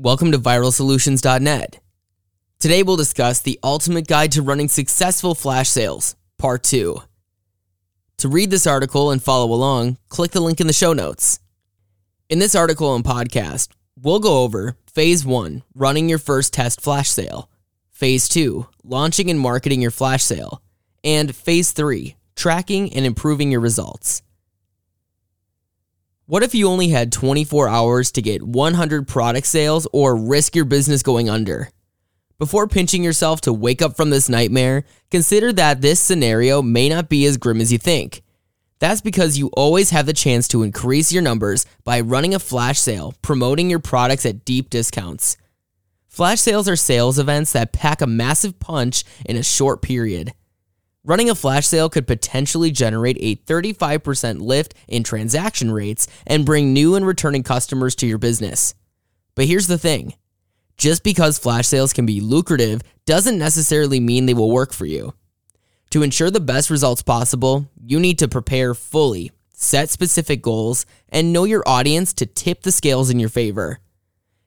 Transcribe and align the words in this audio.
Welcome 0.00 0.30
to 0.30 0.38
viralsolutions.net. 0.38 1.80
Today 2.60 2.84
we'll 2.84 2.94
discuss 2.94 3.40
the 3.40 3.58
ultimate 3.64 4.06
guide 4.06 4.30
to 4.30 4.42
running 4.42 4.68
successful 4.68 5.34
flash 5.34 5.68
sales, 5.68 6.14
part 6.38 6.62
2. 6.62 7.02
To 8.18 8.28
read 8.28 8.52
this 8.52 8.64
article 8.64 9.10
and 9.10 9.20
follow 9.20 9.52
along, 9.52 9.98
click 10.08 10.30
the 10.30 10.40
link 10.40 10.60
in 10.60 10.68
the 10.68 10.72
show 10.72 10.92
notes. 10.92 11.40
In 12.28 12.38
this 12.38 12.54
article 12.54 12.94
and 12.94 13.04
podcast, 13.04 13.70
we'll 14.00 14.20
go 14.20 14.44
over 14.44 14.76
Phase 14.86 15.26
1, 15.26 15.64
running 15.74 16.08
your 16.08 16.20
first 16.20 16.52
test 16.52 16.80
flash 16.80 17.08
sale, 17.08 17.50
Phase 17.90 18.28
2, 18.28 18.68
launching 18.84 19.28
and 19.30 19.40
marketing 19.40 19.82
your 19.82 19.90
flash 19.90 20.22
sale, 20.22 20.62
and 21.02 21.34
Phase 21.34 21.72
3, 21.72 22.14
tracking 22.36 22.92
and 22.94 23.04
improving 23.04 23.50
your 23.50 23.60
results. 23.60 24.22
What 26.28 26.42
if 26.42 26.54
you 26.54 26.68
only 26.68 26.88
had 26.88 27.10
24 27.10 27.70
hours 27.70 28.12
to 28.12 28.20
get 28.20 28.42
100 28.42 29.08
product 29.08 29.46
sales 29.46 29.88
or 29.94 30.14
risk 30.14 30.54
your 30.54 30.66
business 30.66 31.02
going 31.02 31.30
under? 31.30 31.70
Before 32.36 32.68
pinching 32.68 33.02
yourself 33.02 33.40
to 33.40 33.52
wake 33.54 33.80
up 33.80 33.96
from 33.96 34.10
this 34.10 34.28
nightmare, 34.28 34.84
consider 35.10 35.54
that 35.54 35.80
this 35.80 36.00
scenario 36.00 36.60
may 36.60 36.90
not 36.90 37.08
be 37.08 37.24
as 37.24 37.38
grim 37.38 37.62
as 37.62 37.72
you 37.72 37.78
think. 37.78 38.20
That's 38.78 39.00
because 39.00 39.38
you 39.38 39.48
always 39.54 39.88
have 39.88 40.04
the 40.04 40.12
chance 40.12 40.46
to 40.48 40.62
increase 40.62 41.10
your 41.10 41.22
numbers 41.22 41.64
by 41.82 41.98
running 42.00 42.34
a 42.34 42.38
flash 42.38 42.78
sale, 42.78 43.14
promoting 43.22 43.70
your 43.70 43.80
products 43.80 44.26
at 44.26 44.44
deep 44.44 44.68
discounts. 44.68 45.38
Flash 46.08 46.42
sales 46.42 46.68
are 46.68 46.76
sales 46.76 47.18
events 47.18 47.52
that 47.52 47.72
pack 47.72 48.02
a 48.02 48.06
massive 48.06 48.60
punch 48.60 49.02
in 49.24 49.38
a 49.38 49.42
short 49.42 49.80
period. 49.80 50.34
Running 51.08 51.30
a 51.30 51.34
flash 51.34 51.66
sale 51.66 51.88
could 51.88 52.06
potentially 52.06 52.70
generate 52.70 53.16
a 53.18 53.36
35% 53.36 54.42
lift 54.42 54.74
in 54.88 55.02
transaction 55.02 55.70
rates 55.70 56.06
and 56.26 56.44
bring 56.44 56.74
new 56.74 56.96
and 56.96 57.06
returning 57.06 57.42
customers 57.42 57.94
to 57.94 58.06
your 58.06 58.18
business. 58.18 58.74
But 59.34 59.46
here's 59.46 59.68
the 59.68 59.78
thing 59.78 60.12
just 60.76 61.02
because 61.02 61.38
flash 61.38 61.66
sales 61.66 61.94
can 61.94 62.04
be 62.04 62.20
lucrative 62.20 62.82
doesn't 63.06 63.38
necessarily 63.38 64.00
mean 64.00 64.26
they 64.26 64.34
will 64.34 64.50
work 64.50 64.74
for 64.74 64.84
you. 64.84 65.14
To 65.92 66.02
ensure 66.02 66.30
the 66.30 66.40
best 66.40 66.68
results 66.68 67.00
possible, 67.00 67.70
you 67.82 67.98
need 67.98 68.18
to 68.18 68.28
prepare 68.28 68.74
fully, 68.74 69.32
set 69.54 69.88
specific 69.88 70.42
goals, 70.42 70.84
and 71.08 71.32
know 71.32 71.44
your 71.44 71.66
audience 71.66 72.12
to 72.12 72.26
tip 72.26 72.64
the 72.64 72.70
scales 72.70 73.08
in 73.08 73.18
your 73.18 73.30
favor. 73.30 73.78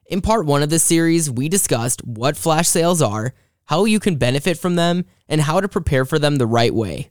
In 0.06 0.22
part 0.22 0.46
one 0.46 0.62
of 0.62 0.70
this 0.70 0.84
series, 0.84 1.32
we 1.32 1.50
discussed 1.50 2.06
what 2.06 2.38
flash 2.38 2.68
sales 2.68 3.02
are 3.02 3.34
how 3.72 3.86
you 3.86 4.02
can 4.02 4.18
benefit 4.18 4.58
from 4.58 4.76
them, 4.76 5.06
and 5.30 5.40
how 5.40 5.62
to 5.62 5.70
prepare 5.70 6.04
for 6.04 6.20
them 6.20 6.36
the 6.36 6.46
right 6.46 6.76
way. 6.76 7.10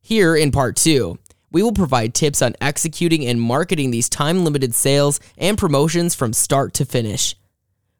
Here 0.00 0.34
in 0.34 0.50
part 0.50 0.74
two, 0.74 1.16
we 1.52 1.62
will 1.62 1.70
provide 1.70 2.12
tips 2.12 2.42
on 2.42 2.56
executing 2.60 3.24
and 3.24 3.40
marketing 3.40 3.92
these 3.92 4.08
time 4.08 4.42
limited 4.42 4.74
sales 4.74 5.20
and 5.38 5.56
promotions 5.56 6.16
from 6.16 6.32
start 6.32 6.74
to 6.74 6.84
finish. 6.84 7.36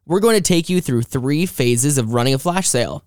We're 0.04 0.18
going 0.18 0.34
to 0.34 0.42
take 0.42 0.68
you 0.68 0.80
through 0.80 1.02
three 1.02 1.46
phases 1.46 1.96
of 1.96 2.12
running 2.12 2.34
a 2.34 2.40
flash 2.40 2.68
sale. 2.68 3.04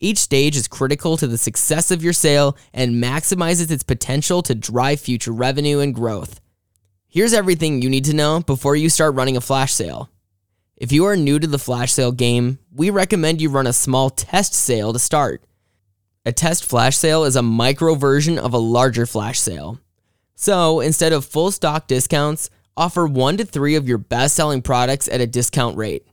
Each 0.00 0.18
stage 0.18 0.56
is 0.56 0.66
critical 0.66 1.16
to 1.18 1.28
the 1.28 1.38
success 1.38 1.92
of 1.92 2.02
your 2.02 2.12
sale 2.12 2.56
and 2.74 3.00
maximizes 3.00 3.70
its 3.70 3.84
potential 3.84 4.42
to 4.42 4.56
drive 4.56 4.98
future 4.98 5.30
revenue 5.30 5.78
and 5.78 5.94
growth. 5.94 6.40
Here's 7.06 7.32
everything 7.32 7.80
you 7.80 7.88
need 7.88 8.06
to 8.06 8.16
know 8.16 8.40
before 8.40 8.74
you 8.74 8.88
start 8.88 9.14
running 9.14 9.36
a 9.36 9.40
flash 9.40 9.72
sale. 9.72 10.11
If 10.82 10.90
you 10.90 11.04
are 11.04 11.14
new 11.14 11.38
to 11.38 11.46
the 11.46 11.60
flash 11.60 11.92
sale 11.92 12.10
game, 12.10 12.58
we 12.74 12.90
recommend 12.90 13.40
you 13.40 13.50
run 13.50 13.68
a 13.68 13.72
small 13.72 14.10
test 14.10 14.52
sale 14.52 14.92
to 14.92 14.98
start. 14.98 15.44
A 16.26 16.32
test 16.32 16.64
flash 16.64 16.96
sale 16.96 17.22
is 17.22 17.36
a 17.36 17.40
micro 17.40 17.94
version 17.94 18.36
of 18.36 18.52
a 18.52 18.58
larger 18.58 19.06
flash 19.06 19.38
sale. 19.38 19.78
So 20.34 20.80
instead 20.80 21.12
of 21.12 21.24
full 21.24 21.52
stock 21.52 21.86
discounts, 21.86 22.50
offer 22.76 23.06
one 23.06 23.36
to 23.36 23.44
three 23.44 23.76
of 23.76 23.86
your 23.86 23.98
best 23.98 24.34
selling 24.34 24.60
products 24.60 25.06
at 25.06 25.20
a 25.20 25.26
discount 25.28 25.76
rate. 25.76 26.04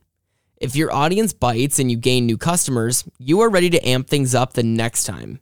If 0.58 0.76
your 0.76 0.94
audience 0.94 1.32
bites 1.32 1.80
and 1.80 1.90
you 1.90 1.96
gain 1.96 2.26
new 2.26 2.38
customers, 2.38 3.02
you 3.18 3.40
are 3.40 3.50
ready 3.50 3.70
to 3.70 3.88
amp 3.88 4.06
things 4.06 4.36
up 4.36 4.52
the 4.52 4.62
next 4.62 5.02
time. 5.02 5.40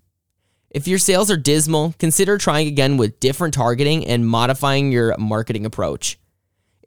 If 0.71 0.89
your 0.89 0.99
sales 0.99 1.31
are 1.31 1.37
dismal, 1.37 1.95
consider 1.99 2.39
trying 2.39 2.67
again 2.67 2.97
with 2.97 3.21
different 3.21 3.53
targeting 3.53 4.07
and 4.07 4.27
modifying 4.27 4.91
your 4.91 5.15
marketing 5.19 5.67
approach. 5.67 6.19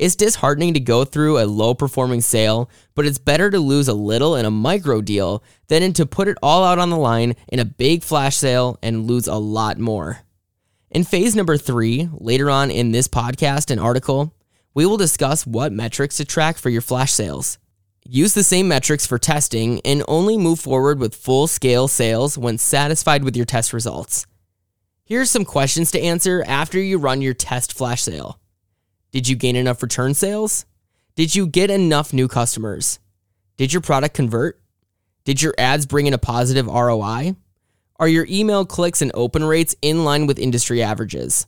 It's 0.02 0.16
disheartening 0.16 0.74
to 0.74 0.80
go 0.80 1.06
through 1.06 1.38
a 1.38 1.46
low 1.46 1.76
performing 1.76 2.22
sale, 2.22 2.72
but 2.96 3.06
it's 3.06 3.20
better 3.20 3.52
to 3.52 3.60
lose 3.60 3.88
a 3.88 3.94
little 3.94 4.36
in 4.36 4.46
a 4.46 4.50
micro 4.50 5.00
deal 5.00 5.44
than 5.68 5.94
to 5.94 6.08
put 6.08 6.28
it 6.28 6.40
all 6.42 6.64
out 6.64 6.80
on 6.80 6.90
the 6.90 6.98
line 6.98 7.36
in 7.50 7.60
a 7.60 7.66
big 7.66 8.02
flash 8.02 8.36
sale 8.36 8.80
and 8.82 9.06
lose 9.06 9.28
a 9.28 9.36
lot 9.36 9.78
more. 9.78 10.22
In 10.90 11.04
phase 11.04 11.36
number 11.36 11.56
three, 11.56 12.10
later 12.14 12.50
on 12.50 12.72
in 12.72 12.92
this 12.92 13.08
podcast 13.08 13.70
and 13.70 13.80
article, 13.80 14.34
we 14.74 14.88
will 14.88 14.98
discuss 14.98 15.46
what 15.46 15.72
metrics 15.72 16.18
to 16.18 16.26
track 16.26 16.58
for 16.58 16.72
your 16.72 16.82
flash 16.82 17.12
sales. 17.12 17.60
Use 18.04 18.34
the 18.34 18.44
same 18.44 18.68
metrics 18.68 19.06
for 19.06 19.20
testing 19.20 19.82
and 19.86 20.04
only 20.08 20.36
move 20.36 20.60
forward 20.60 20.98
with 20.98 21.14
full 21.14 21.46
scale 21.46 21.88
sales 21.88 22.40
when 22.40 22.58
satisfied 22.58 23.24
with 23.24 23.38
your 23.38 23.46
test 23.46 23.72
results. 23.72 24.26
Here 25.04 25.22
are 25.22 25.26
some 25.26 25.46
questions 25.46 25.92
to 25.92 26.02
answer 26.02 26.44
after 26.48 26.80
you 26.80 26.98
run 26.98 27.22
your 27.22 27.36
test 27.36 27.78
flash 27.78 28.02
sale. 28.02 28.41
Did 29.12 29.28
you 29.28 29.36
gain 29.36 29.58
enough 29.58 29.84
return 29.84 30.14
sales? 30.14 30.66
Did 31.16 31.36
you 31.36 31.46
get 31.46 31.70
enough 31.70 32.14
new 32.14 32.30
customers? 32.30 33.00
Did 33.58 33.74
your 33.74 33.82
product 33.82 34.16
convert? 34.16 34.62
Did 35.26 35.42
your 35.42 35.54
ads 35.58 35.86
bring 35.86 36.08
in 36.08 36.14
a 36.14 36.18
positive 36.18 36.66
ROI? 36.66 37.36
Are 38.00 38.08
your 38.08 38.26
email 38.30 38.66
clicks 38.66 39.02
and 39.02 39.12
open 39.14 39.44
rates 39.44 39.76
in 39.82 40.06
line 40.06 40.28
with 40.28 40.40
industry 40.40 40.82
averages? 40.82 41.46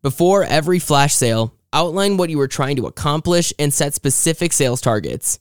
Before 0.00 0.44
every 0.44 0.78
flash 0.78 1.14
sale, 1.14 1.54
outline 1.72 2.16
what 2.16 2.30
you 2.30 2.40
are 2.40 2.48
trying 2.48 2.76
to 2.76 2.86
accomplish 2.86 3.52
and 3.58 3.74
set 3.74 3.92
specific 3.92 4.52
sales 4.52 4.80
targets. 4.80 5.40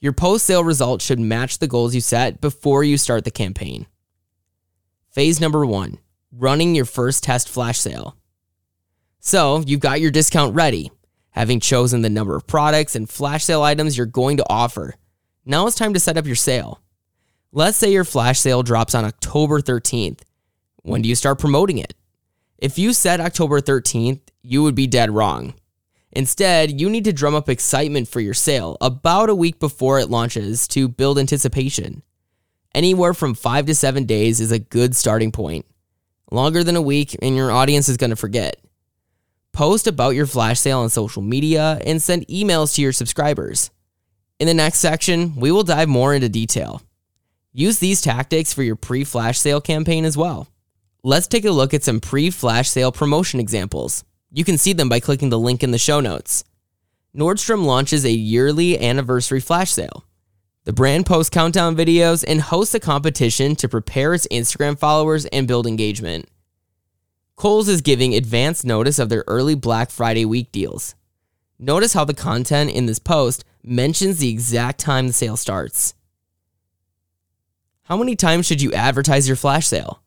Your 0.00 0.12
post 0.12 0.44
sale 0.44 0.64
results 0.64 1.04
should 1.04 1.20
match 1.20 1.58
the 1.58 1.68
goals 1.68 1.94
you 1.94 2.00
set 2.00 2.40
before 2.40 2.82
you 2.82 2.98
start 2.98 3.24
the 3.24 3.30
campaign. 3.30 3.86
Phase 5.10 5.40
number 5.40 5.64
one 5.64 5.98
running 6.32 6.74
your 6.74 6.84
first 6.84 7.22
test 7.22 7.48
flash 7.48 7.78
sale. 7.78 8.16
So 9.20 9.62
you've 9.66 9.80
got 9.80 10.00
your 10.00 10.10
discount 10.10 10.54
ready, 10.54 10.90
having 11.30 11.60
chosen 11.60 12.00
the 12.00 12.08
number 12.08 12.34
of 12.34 12.46
products 12.46 12.96
and 12.96 13.08
flash 13.08 13.44
sale 13.44 13.62
items 13.62 13.96
you're 13.96 14.06
going 14.06 14.38
to 14.38 14.46
offer. 14.48 14.94
Now 15.44 15.66
it's 15.66 15.76
time 15.76 15.92
to 15.92 16.00
set 16.00 16.16
up 16.16 16.26
your 16.26 16.36
sale. 16.36 16.80
Let's 17.52 17.76
say 17.76 17.92
your 17.92 18.04
flash 18.04 18.40
sale 18.40 18.62
drops 18.62 18.94
on 18.94 19.04
October 19.04 19.60
13th. 19.60 20.20
When 20.82 21.02
do 21.02 21.08
you 21.08 21.14
start 21.14 21.38
promoting 21.38 21.76
it? 21.76 21.94
If 22.56 22.78
you 22.78 22.94
said 22.94 23.20
October 23.20 23.60
13th, 23.60 24.20
you 24.42 24.62
would 24.62 24.74
be 24.74 24.86
dead 24.86 25.10
wrong. 25.10 25.54
Instead, 26.12 26.80
you 26.80 26.88
need 26.88 27.04
to 27.04 27.12
drum 27.12 27.34
up 27.34 27.48
excitement 27.48 28.08
for 28.08 28.20
your 28.20 28.34
sale 28.34 28.78
about 28.80 29.28
a 29.28 29.34
week 29.34 29.60
before 29.60 29.98
it 30.00 30.10
launches 30.10 30.66
to 30.68 30.88
build 30.88 31.18
anticipation. 31.18 32.02
Anywhere 32.74 33.12
from 33.12 33.34
five 33.34 33.66
to 33.66 33.74
seven 33.74 34.06
days 34.06 34.40
is 34.40 34.50
a 34.50 34.58
good 34.58 34.96
starting 34.96 35.30
point. 35.30 35.66
Longer 36.30 36.64
than 36.64 36.76
a 36.76 36.82
week, 36.82 37.16
and 37.20 37.36
your 37.36 37.50
audience 37.50 37.88
is 37.88 37.96
going 37.96 38.10
to 38.10 38.16
forget. 38.16 38.60
Post 39.52 39.86
about 39.86 40.14
your 40.14 40.26
flash 40.26 40.60
sale 40.60 40.80
on 40.80 40.90
social 40.90 41.22
media 41.22 41.80
and 41.84 42.00
send 42.00 42.26
emails 42.28 42.74
to 42.74 42.82
your 42.82 42.92
subscribers. 42.92 43.70
In 44.38 44.46
the 44.46 44.54
next 44.54 44.78
section, 44.78 45.36
we 45.36 45.50
will 45.52 45.64
dive 45.64 45.88
more 45.88 46.14
into 46.14 46.28
detail. 46.28 46.82
Use 47.52 47.78
these 47.78 48.00
tactics 48.00 48.54
for 48.54 48.62
your 48.62 48.76
pre 48.76 49.04
flash 49.04 49.38
sale 49.38 49.60
campaign 49.60 50.04
as 50.04 50.16
well. 50.16 50.48
Let's 51.02 51.26
take 51.26 51.44
a 51.44 51.50
look 51.50 51.74
at 51.74 51.82
some 51.82 52.00
pre 52.00 52.30
flash 52.30 52.68
sale 52.68 52.92
promotion 52.92 53.40
examples. 53.40 54.04
You 54.32 54.44
can 54.44 54.56
see 54.56 54.72
them 54.72 54.88
by 54.88 55.00
clicking 55.00 55.30
the 55.30 55.38
link 55.38 55.62
in 55.62 55.72
the 55.72 55.78
show 55.78 56.00
notes. 56.00 56.44
Nordstrom 57.14 57.64
launches 57.64 58.04
a 58.04 58.12
yearly 58.12 58.78
anniversary 58.78 59.40
flash 59.40 59.72
sale. 59.72 60.04
The 60.64 60.72
brand 60.72 61.06
posts 61.06 61.30
countdown 61.30 61.74
videos 61.74 62.24
and 62.26 62.40
hosts 62.40 62.74
a 62.74 62.80
competition 62.80 63.56
to 63.56 63.68
prepare 63.68 64.14
its 64.14 64.28
Instagram 64.28 64.78
followers 64.78 65.26
and 65.26 65.48
build 65.48 65.66
engagement. 65.66 66.28
Kohl's 67.40 67.70
is 67.70 67.80
giving 67.80 68.14
advance 68.14 68.66
notice 68.66 68.98
of 68.98 69.08
their 69.08 69.24
early 69.26 69.54
Black 69.54 69.88
Friday 69.88 70.26
week 70.26 70.52
deals. 70.52 70.94
Notice 71.58 71.94
how 71.94 72.04
the 72.04 72.12
content 72.12 72.70
in 72.70 72.84
this 72.84 72.98
post 72.98 73.46
mentions 73.64 74.18
the 74.18 74.28
exact 74.28 74.78
time 74.78 75.06
the 75.06 75.14
sale 75.14 75.38
starts. 75.38 75.94
How 77.84 77.96
many 77.96 78.14
times 78.14 78.44
should 78.44 78.60
you 78.60 78.74
advertise 78.74 79.26
your 79.26 79.38
flash 79.38 79.66
sale? 79.66 80.02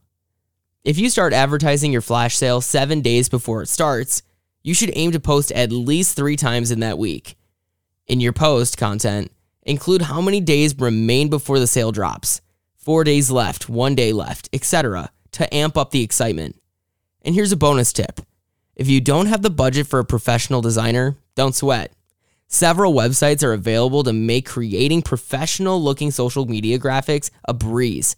If 0.84 1.00
you 1.00 1.10
start 1.10 1.34
advertising 1.34 1.92
your 1.92 2.02
flash 2.04 2.36
sale 2.38 2.62
seven 2.62 3.02
days 3.02 3.30
before 3.30 3.64
it 3.64 3.68
starts, 3.68 4.22
you 4.62 4.76
should 4.76 4.92
aim 4.94 5.12
to 5.14 5.20
post 5.20 5.52
at 5.54 5.72
least 5.72 6.16
three 6.16 6.36
times 6.36 6.70
in 6.70 6.82
that 6.82 7.00
week. 7.00 7.36
In 8.06 8.20
your 8.20 8.34
post 8.34 8.78
content, 8.78 9.32
include 9.64 10.04
how 10.04 10.22
many 10.22 10.40
days 10.40 10.78
remain 10.78 11.32
before 11.32 11.58
the 11.58 11.66
sale 11.66 11.92
drops, 11.92 12.42
four 12.78 13.04
days 13.04 13.32
left, 13.32 13.68
one 13.68 13.96
day 13.96 14.14
left, 14.14 14.50
etc., 14.54 15.10
to 15.32 15.52
amp 15.52 15.78
up 15.78 15.90
the 15.90 16.04
excitement. 16.04 16.58
And 17.24 17.36
here's 17.36 17.52
a 17.52 17.58
bonus 17.58 17.94
tip 17.94 18.20
if 18.76 18.88
you 18.88 19.00
don't 19.02 19.28
have 19.28 19.42
the 19.42 19.50
budget 19.50 19.88
for 19.88 20.00
a 20.00 20.06
professional 20.06 20.62
designer, 20.62 21.18
don't 21.36 21.56
sweat. 21.56 21.94
Several 22.48 22.94
websites 22.94 23.44
are 23.44 23.54
available 23.54 24.04
to 24.04 24.14
make 24.14 24.46
creating 24.46 25.02
professional 25.02 25.82
looking 25.82 26.12
social 26.12 26.46
media 26.46 26.78
graphics 26.78 27.32
a 27.46 27.54
breeze. 27.54 28.16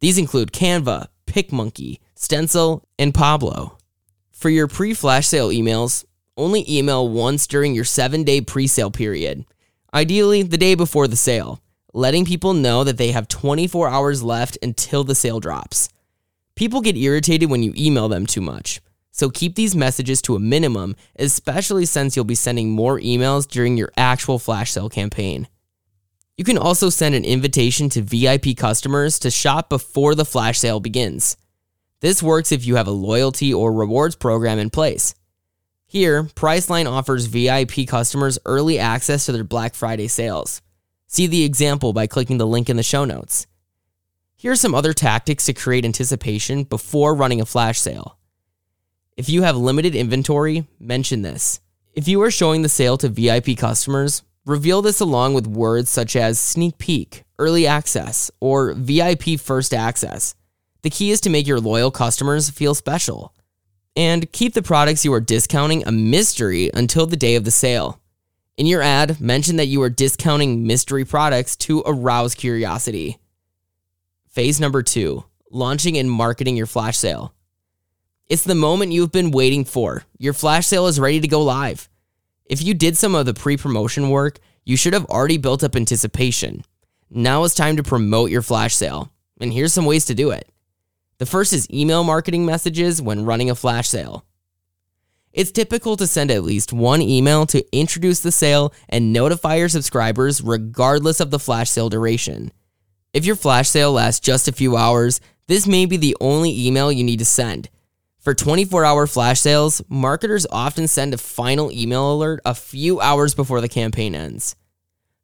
These 0.00 0.18
include 0.18 0.52
Canva, 0.52 1.08
PicMonkey, 1.26 2.00
Stencil, 2.14 2.84
and 2.98 3.14
Pablo. 3.14 3.78
For 4.30 4.48
your 4.50 4.66
pre 4.66 4.94
flash 4.94 5.26
sale 5.26 5.48
emails, 5.48 6.04
only 6.36 6.64
email 6.68 7.08
once 7.08 7.46
during 7.46 7.74
your 7.74 7.84
seven 7.84 8.24
day 8.24 8.40
pre 8.40 8.66
sale 8.66 8.90
period. 8.90 9.44
Ideally, 9.94 10.42
the 10.42 10.58
day 10.58 10.74
before 10.74 11.08
the 11.08 11.16
sale, 11.16 11.62
letting 11.94 12.24
people 12.24 12.52
know 12.52 12.84
that 12.84 12.98
they 12.98 13.12
have 13.12 13.28
24 13.28 13.88
hours 13.88 14.22
left 14.22 14.58
until 14.62 15.04
the 15.04 15.14
sale 15.14 15.40
drops. 15.40 15.88
People 16.56 16.80
get 16.80 16.96
irritated 16.96 17.50
when 17.50 17.62
you 17.62 17.74
email 17.76 18.08
them 18.08 18.24
too 18.24 18.40
much, 18.40 18.80
so 19.12 19.28
keep 19.28 19.54
these 19.54 19.76
messages 19.76 20.22
to 20.22 20.36
a 20.36 20.40
minimum, 20.40 20.96
especially 21.18 21.84
since 21.84 22.16
you'll 22.16 22.24
be 22.24 22.34
sending 22.34 22.70
more 22.70 22.98
emails 22.98 23.46
during 23.46 23.76
your 23.76 23.92
actual 23.98 24.38
flash 24.38 24.70
sale 24.70 24.88
campaign. 24.88 25.48
You 26.38 26.44
can 26.44 26.56
also 26.56 26.88
send 26.88 27.14
an 27.14 27.26
invitation 27.26 27.90
to 27.90 28.00
VIP 28.00 28.56
customers 28.56 29.18
to 29.18 29.30
shop 29.30 29.68
before 29.68 30.14
the 30.14 30.24
flash 30.24 30.58
sale 30.58 30.80
begins. 30.80 31.36
This 32.00 32.22
works 32.22 32.52
if 32.52 32.66
you 32.66 32.76
have 32.76 32.88
a 32.88 32.90
loyalty 32.90 33.52
or 33.52 33.70
rewards 33.70 34.16
program 34.16 34.58
in 34.58 34.70
place. 34.70 35.14
Here, 35.86 36.24
Priceline 36.24 36.90
offers 36.90 37.26
VIP 37.26 37.86
customers 37.86 38.38
early 38.46 38.78
access 38.78 39.26
to 39.26 39.32
their 39.32 39.44
Black 39.44 39.74
Friday 39.74 40.08
sales. 40.08 40.62
See 41.06 41.26
the 41.26 41.44
example 41.44 41.92
by 41.92 42.06
clicking 42.06 42.38
the 42.38 42.46
link 42.46 42.70
in 42.70 42.78
the 42.78 42.82
show 42.82 43.04
notes. 43.04 43.46
Here 44.46 44.52
are 44.52 44.54
some 44.54 44.76
other 44.76 44.92
tactics 44.92 45.46
to 45.46 45.52
create 45.52 45.84
anticipation 45.84 46.62
before 46.62 47.16
running 47.16 47.40
a 47.40 47.44
flash 47.44 47.80
sale. 47.80 48.16
If 49.16 49.28
you 49.28 49.42
have 49.42 49.56
limited 49.56 49.96
inventory, 49.96 50.68
mention 50.78 51.22
this. 51.22 51.58
If 51.94 52.06
you 52.06 52.22
are 52.22 52.30
showing 52.30 52.62
the 52.62 52.68
sale 52.68 52.96
to 52.98 53.08
VIP 53.08 53.58
customers, 53.58 54.22
reveal 54.44 54.82
this 54.82 55.00
along 55.00 55.34
with 55.34 55.48
words 55.48 55.90
such 55.90 56.14
as 56.14 56.38
sneak 56.38 56.78
peek, 56.78 57.24
early 57.40 57.66
access, 57.66 58.30
or 58.38 58.72
VIP 58.74 59.40
first 59.40 59.74
access. 59.74 60.36
The 60.82 60.90
key 60.90 61.10
is 61.10 61.20
to 61.22 61.30
make 61.30 61.48
your 61.48 61.58
loyal 61.58 61.90
customers 61.90 62.48
feel 62.48 62.76
special. 62.76 63.34
And 63.96 64.30
keep 64.30 64.54
the 64.54 64.62
products 64.62 65.04
you 65.04 65.12
are 65.12 65.20
discounting 65.20 65.82
a 65.84 65.90
mystery 65.90 66.70
until 66.72 67.06
the 67.06 67.16
day 67.16 67.34
of 67.34 67.42
the 67.42 67.50
sale. 67.50 68.00
In 68.56 68.66
your 68.66 68.80
ad, 68.80 69.20
mention 69.20 69.56
that 69.56 69.66
you 69.66 69.82
are 69.82 69.90
discounting 69.90 70.64
mystery 70.64 71.04
products 71.04 71.56
to 71.56 71.82
arouse 71.84 72.36
curiosity. 72.36 73.18
Phase 74.36 74.60
number 74.60 74.82
two 74.82 75.24
launching 75.50 75.96
and 75.96 76.10
marketing 76.10 76.58
your 76.58 76.66
flash 76.66 76.98
sale. 76.98 77.32
It's 78.28 78.44
the 78.44 78.54
moment 78.54 78.92
you've 78.92 79.10
been 79.10 79.30
waiting 79.30 79.64
for. 79.64 80.04
Your 80.18 80.34
flash 80.34 80.66
sale 80.66 80.88
is 80.88 81.00
ready 81.00 81.20
to 81.20 81.26
go 81.26 81.40
live. 81.42 81.88
If 82.44 82.62
you 82.62 82.74
did 82.74 82.98
some 82.98 83.14
of 83.14 83.24
the 83.24 83.32
pre 83.32 83.56
promotion 83.56 84.10
work, 84.10 84.38
you 84.62 84.76
should 84.76 84.92
have 84.92 85.06
already 85.06 85.38
built 85.38 85.64
up 85.64 85.74
anticipation. 85.74 86.66
Now 87.08 87.44
it's 87.44 87.54
time 87.54 87.78
to 87.78 87.82
promote 87.82 88.30
your 88.30 88.42
flash 88.42 88.74
sale. 88.74 89.10
And 89.40 89.54
here's 89.54 89.72
some 89.72 89.86
ways 89.86 90.04
to 90.04 90.14
do 90.14 90.32
it. 90.32 90.46
The 91.16 91.24
first 91.24 91.54
is 91.54 91.70
email 91.70 92.04
marketing 92.04 92.44
messages 92.44 93.00
when 93.00 93.24
running 93.24 93.48
a 93.48 93.54
flash 93.54 93.88
sale. 93.88 94.26
It's 95.32 95.50
typical 95.50 95.96
to 95.96 96.06
send 96.06 96.30
at 96.30 96.44
least 96.44 96.74
one 96.74 97.00
email 97.00 97.46
to 97.46 97.64
introduce 97.74 98.20
the 98.20 98.32
sale 98.32 98.74
and 98.90 99.14
notify 99.14 99.54
your 99.54 99.70
subscribers 99.70 100.42
regardless 100.42 101.20
of 101.20 101.30
the 101.30 101.38
flash 101.38 101.70
sale 101.70 101.88
duration. 101.88 102.52
If 103.16 103.24
your 103.24 103.34
flash 103.34 103.70
sale 103.70 103.92
lasts 103.92 104.20
just 104.20 104.46
a 104.46 104.52
few 104.52 104.76
hours, 104.76 105.22
this 105.46 105.66
may 105.66 105.86
be 105.86 105.96
the 105.96 106.14
only 106.20 106.66
email 106.66 106.92
you 106.92 107.02
need 107.02 107.20
to 107.20 107.24
send. 107.24 107.70
For 108.18 108.34
24 108.34 108.84
hour 108.84 109.06
flash 109.06 109.40
sales, 109.40 109.80
marketers 109.88 110.46
often 110.52 110.86
send 110.86 111.14
a 111.14 111.16
final 111.16 111.72
email 111.72 112.12
alert 112.12 112.40
a 112.44 112.54
few 112.54 113.00
hours 113.00 113.34
before 113.34 113.62
the 113.62 113.70
campaign 113.70 114.14
ends. 114.14 114.54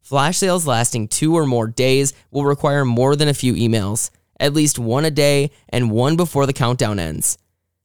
Flash 0.00 0.38
sales 0.38 0.66
lasting 0.66 1.08
two 1.08 1.36
or 1.36 1.44
more 1.44 1.66
days 1.66 2.14
will 2.30 2.46
require 2.46 2.86
more 2.86 3.14
than 3.14 3.28
a 3.28 3.34
few 3.34 3.52
emails 3.52 4.08
at 4.40 4.54
least 4.54 4.78
one 4.78 5.04
a 5.04 5.10
day, 5.10 5.50
and 5.68 5.90
one 5.90 6.16
before 6.16 6.46
the 6.46 6.52
countdown 6.54 6.98
ends. 6.98 7.36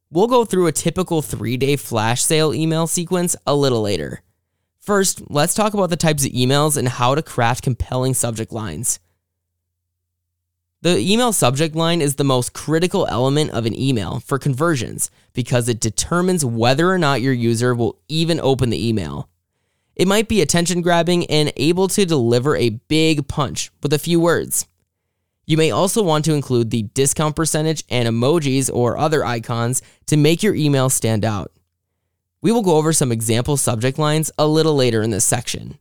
We'll 0.10 0.28
go 0.28 0.46
through 0.46 0.68
a 0.68 0.72
typical 0.72 1.22
three 1.22 1.58
day 1.58 1.76
flash 1.76 2.24
sale 2.24 2.54
email 2.54 2.88
sequence 2.88 3.36
a 3.46 3.54
little 3.54 3.82
later. 3.82 4.22
First, 4.80 5.30
let's 5.30 5.54
talk 5.54 5.74
about 5.74 5.90
the 5.90 5.98
types 5.98 6.26
of 6.26 6.32
emails 6.32 6.78
and 6.78 6.88
how 6.88 7.14
to 7.14 7.22
craft 7.22 7.62
compelling 7.62 8.14
subject 8.14 8.54
lines. 8.54 9.02
The 10.88 11.00
email 11.00 11.34
subject 11.34 11.76
line 11.76 12.00
is 12.00 12.16
the 12.16 12.24
most 12.24 12.54
critical 12.54 13.06
element 13.08 13.52
of 13.52 13.66
an 13.66 13.78
email 13.78 14.22
for 14.22 14.40
conversions 14.40 15.12
because 15.34 15.68
it 15.68 15.82
determines 15.82 16.46
whether 16.46 16.90
or 16.90 16.98
not 16.98 17.20
your 17.20 17.34
user 17.34 17.76
will 17.76 18.00
even 18.08 18.40
open 18.40 18.70
the 18.70 18.88
email. 18.88 19.28
It 19.98 20.08
might 20.08 20.30
be 20.30 20.42
attention 20.42 20.82
grabbing 20.82 21.26
and 21.26 21.52
able 21.58 21.90
to 21.90 22.06
deliver 22.06 22.56
a 22.56 22.70
big 22.70 23.28
punch 23.28 23.70
with 23.84 23.92
a 23.92 24.00
few 24.00 24.22
words. 24.22 24.66
You 25.46 25.58
may 25.58 25.72
also 25.72 26.02
want 26.02 26.24
to 26.24 26.34
include 26.34 26.70
the 26.70 26.84
discount 26.84 27.36
percentage 27.36 27.84
and 27.90 28.08
emojis 28.08 28.74
or 28.74 28.98
other 28.98 29.26
icons 29.26 29.82
to 30.06 30.16
make 30.16 30.42
your 30.42 30.56
email 30.56 30.90
stand 30.90 31.26
out. 31.26 31.52
We 32.42 32.54
will 32.54 32.64
go 32.64 32.78
over 32.78 32.94
some 32.94 33.12
example 33.12 33.58
subject 33.58 34.00
lines 34.00 34.32
a 34.38 34.48
little 34.48 34.78
later 34.78 35.02
in 35.02 35.10
this 35.10 35.26
section. 35.26 35.80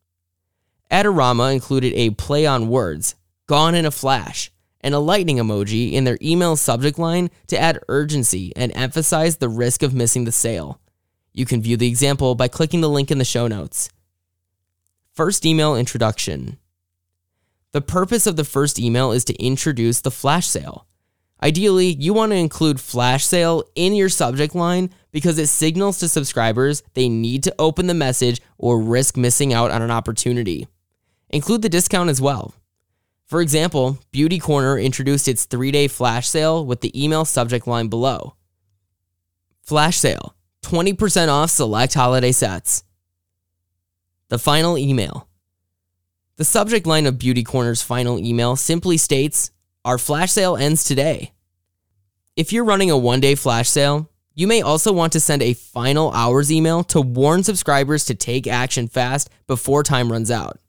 Adorama 0.91 1.55
included 1.55 1.93
a 1.94 2.11
play 2.11 2.44
on 2.44 2.67
words, 2.67 3.14
gone 3.47 3.76
in 3.76 3.87
a 3.87 3.93
flash, 3.93 4.50
and 4.81 4.94
a 4.94 4.99
lightning 4.99 5.37
emoji 5.37 5.93
in 5.93 6.05
their 6.05 6.19
email 6.23 6.56
subject 6.56 6.99
line 6.99 7.31
to 7.49 7.58
add 7.58 7.81
urgency 7.88 8.52
and 8.56 8.73
emphasize 8.75 9.37
the 9.37 9.49
risk 9.49 9.82
of 9.82 9.94
missing 9.94 10.25
the 10.25 10.32
sale. 10.32 10.81
You 11.32 11.44
can 11.44 11.61
view 11.61 11.76
the 11.76 11.88
example 11.88 12.34
by 12.34 12.49
clicking 12.49 12.81
the 12.81 12.88
link 12.88 13.11
in 13.11 13.19
the 13.19 13.25
show 13.25 13.46
notes. 13.46 13.90
First 15.12 15.44
email 15.44 15.76
introduction. 15.76 16.58
The 17.73 17.81
purpose 17.81 18.26
of 18.26 18.37
the 18.37 18.44
first 18.44 18.78
email 18.78 19.12
is 19.12 19.25
to 19.26 19.34
introduce 19.43 20.00
the 20.00 20.11
flash 20.11 20.46
sale. 20.46 20.87
Ideally, 21.43 21.88
you 21.88 22.14
want 22.14 22.32
to 22.32 22.37
include 22.37 22.81
flash 22.81 23.25
sale 23.25 23.64
in 23.75 23.94
your 23.94 24.08
subject 24.08 24.55
line 24.55 24.90
because 25.12 25.38
it 25.38 25.49
signals 25.49 25.99
to 25.99 26.08
subscribers 26.08 26.82
they 26.94 27.08
need 27.08 27.43
to 27.43 27.55
open 27.58 27.87
the 27.87 27.94
message 27.94 28.40
or 28.56 28.81
risk 28.81 29.17
missing 29.17 29.52
out 29.52 29.70
on 29.70 29.82
an 29.82 29.90
opportunity. 29.90 30.69
Include 31.29 31.62
the 31.62 31.69
discount 31.69 32.08
as 32.08 32.20
well. 32.20 32.55
For 33.26 33.40
example, 33.40 33.99
Beauty 34.12 34.38
Corner 34.38 34.78
introduced 34.78 35.26
its 35.26 35.44
three 35.44 35.70
day 35.70 35.88
flash 35.88 36.28
sale 36.28 36.64
with 36.64 36.81
the 36.81 37.05
email 37.05 37.25
subject 37.25 37.67
line 37.67 37.88
below 37.88 38.37
Flash 39.62 39.96
sale 39.99 40.37
20% 40.62 41.28
off 41.28 41.50
select 41.50 41.94
holiday 41.94 42.32
sets. 42.32 42.84
The 44.28 44.38
final 44.38 44.78
email 44.78 45.28
the 46.37 46.44
subject 46.44 46.87
line 46.87 47.06
of 47.06 47.19
Beauty 47.19 47.43
Corner's 47.43 47.81
final 47.81 48.19
email 48.19 48.56
simply 48.56 48.99
states 48.99 49.50
Our 49.87 49.96
flash 49.96 50.32
sale 50.32 50.56
ends 50.56 50.84
today. 50.84 51.32
If 52.37 52.52
you're 52.52 52.64
running 52.64 52.90
a 52.90 52.99
one 52.99 53.20
day 53.20 53.34
flash 53.34 53.70
sale, 53.70 54.11
you 54.34 54.46
may 54.46 54.61
also 54.61 54.93
want 54.93 55.14
to 55.14 55.20
send 55.20 55.43
a 55.43 55.55
final 55.55 56.12
hours 56.12 56.52
email 56.52 56.84
to 56.84 57.00
warn 57.00 57.43
subscribers 57.43 58.05
to 58.05 58.14
take 58.14 58.46
action 58.46 58.87
fast 58.87 59.31
before 59.46 59.82
time 59.82 60.12
runs 60.12 60.31
out. 60.31 60.61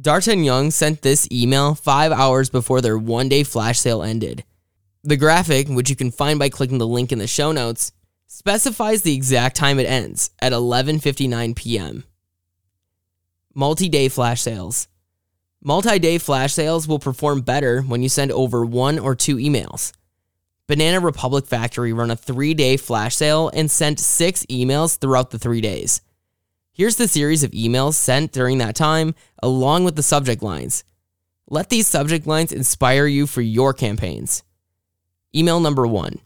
D'Artagnan 0.00 0.70
sent 0.70 1.02
this 1.02 1.28
email 1.30 1.74
five 1.74 2.12
hours 2.12 2.48
before 2.48 2.80
their 2.80 2.96
one 2.96 3.28
day 3.28 3.42
flash 3.42 3.78
sale 3.78 4.02
ended. 4.02 4.42
The 5.04 5.18
graphic, 5.18 5.68
which 5.68 5.90
you 5.90 5.96
can 5.96 6.10
find 6.10 6.38
by 6.38 6.48
clicking 6.48 6.78
the 6.78 6.86
link 6.86 7.12
in 7.12 7.18
the 7.18 7.26
show 7.26 7.52
notes, 7.52 7.92
specifies 8.26 9.02
the 9.02 9.14
exact 9.14 9.54
time 9.54 9.78
it 9.78 9.84
ends 9.84 10.30
at 10.40 10.52
11:59 10.52 11.54
p.m. 11.54 12.04
Multi-day 13.54 14.08
flash 14.08 14.40
sales. 14.40 14.88
Multi 15.62 15.98
day 15.98 16.16
flash 16.16 16.54
sales 16.54 16.88
will 16.88 16.98
perform 16.98 17.42
better 17.42 17.82
when 17.82 18.02
you 18.02 18.08
send 18.08 18.32
over 18.32 18.64
one 18.64 18.98
or 18.98 19.14
two 19.14 19.36
emails. 19.36 19.92
Banana 20.68 21.00
Republic 21.00 21.44
Factory 21.44 21.92
run 21.92 22.10
a 22.10 22.16
three 22.16 22.54
day 22.54 22.78
flash 22.78 23.14
sale 23.14 23.50
and 23.52 23.70
sent 23.70 24.00
six 24.00 24.46
emails 24.46 24.96
throughout 24.96 25.32
the 25.32 25.38
three 25.38 25.60
days. 25.60 26.00
Here's 26.74 26.96
the 26.96 27.06
series 27.06 27.44
of 27.44 27.50
emails 27.50 27.94
sent 27.94 28.32
during 28.32 28.56
that 28.58 28.74
time, 28.74 29.14
along 29.42 29.84
with 29.84 29.94
the 29.94 30.02
subject 30.02 30.42
lines. 30.42 30.84
Let 31.50 31.68
these 31.68 31.86
subject 31.86 32.26
lines 32.26 32.50
inspire 32.50 33.06
you 33.06 33.26
for 33.26 33.42
your 33.42 33.74
campaigns. 33.74 34.42
Email 35.36 35.60
number 35.60 35.86
one 35.86 36.20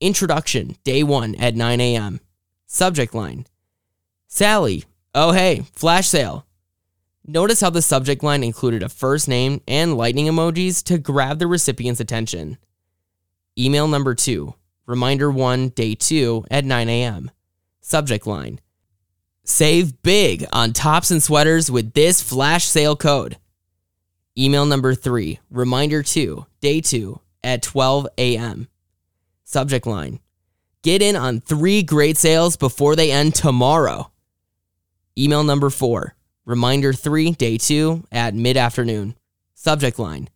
Introduction, 0.00 0.76
day 0.84 1.02
one 1.02 1.34
at 1.34 1.54
9 1.54 1.82
a.m. 1.82 2.20
Subject 2.66 3.14
line 3.14 3.46
Sally, 4.26 4.84
oh 5.14 5.32
hey, 5.32 5.64
flash 5.74 6.08
sale. 6.08 6.46
Notice 7.26 7.60
how 7.60 7.68
the 7.68 7.82
subject 7.82 8.22
line 8.22 8.42
included 8.42 8.82
a 8.82 8.88
first 8.88 9.28
name 9.28 9.60
and 9.68 9.98
lightning 9.98 10.26
emojis 10.26 10.82
to 10.84 10.96
grab 10.96 11.38
the 11.38 11.46
recipient's 11.46 12.00
attention. 12.00 12.56
Email 13.58 13.86
number 13.86 14.14
two, 14.14 14.54
reminder 14.86 15.30
one, 15.30 15.68
day 15.68 15.94
two 15.94 16.46
at 16.50 16.64
9 16.64 16.88
a.m. 16.88 17.30
Subject 17.82 18.26
line 18.26 18.60
Save 19.44 20.02
big 20.02 20.46
on 20.52 20.72
tops 20.72 21.10
and 21.10 21.22
sweaters 21.22 21.70
with 21.70 21.92
this 21.92 22.22
flash 22.22 22.64
sale 22.66 22.96
code. 22.96 23.36
Email 24.36 24.66
number 24.66 24.94
three, 24.94 25.38
reminder 25.50 26.02
two, 26.02 26.46
day 26.60 26.80
two 26.80 27.20
at 27.42 27.62
12 27.62 28.08
a.m. 28.18 28.68
Subject 29.44 29.86
line 29.86 30.18
Get 30.82 31.00
in 31.00 31.16
on 31.16 31.40
three 31.40 31.82
great 31.82 32.16
sales 32.16 32.56
before 32.56 32.96
they 32.96 33.10
end 33.10 33.34
tomorrow. 33.34 34.10
Email 35.16 35.44
number 35.44 35.70
four, 35.70 36.16
Reminder 36.46 36.92
3, 36.92 37.32
day 37.32 37.56
2 37.56 38.04
at 38.12 38.34
mid 38.34 38.58
afternoon. 38.58 39.14
Subject 39.54 39.98
line 39.98 40.28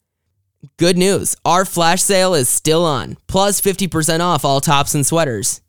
Good 0.78 0.96
news, 0.96 1.36
our 1.44 1.64
flash 1.66 2.02
sale 2.02 2.34
is 2.34 2.48
still 2.48 2.84
on, 2.84 3.18
plus 3.26 3.60
50% 3.60 4.20
off 4.20 4.44
all 4.44 4.60
tops 4.60 4.94
and 4.94 5.06
sweaters. 5.06 5.60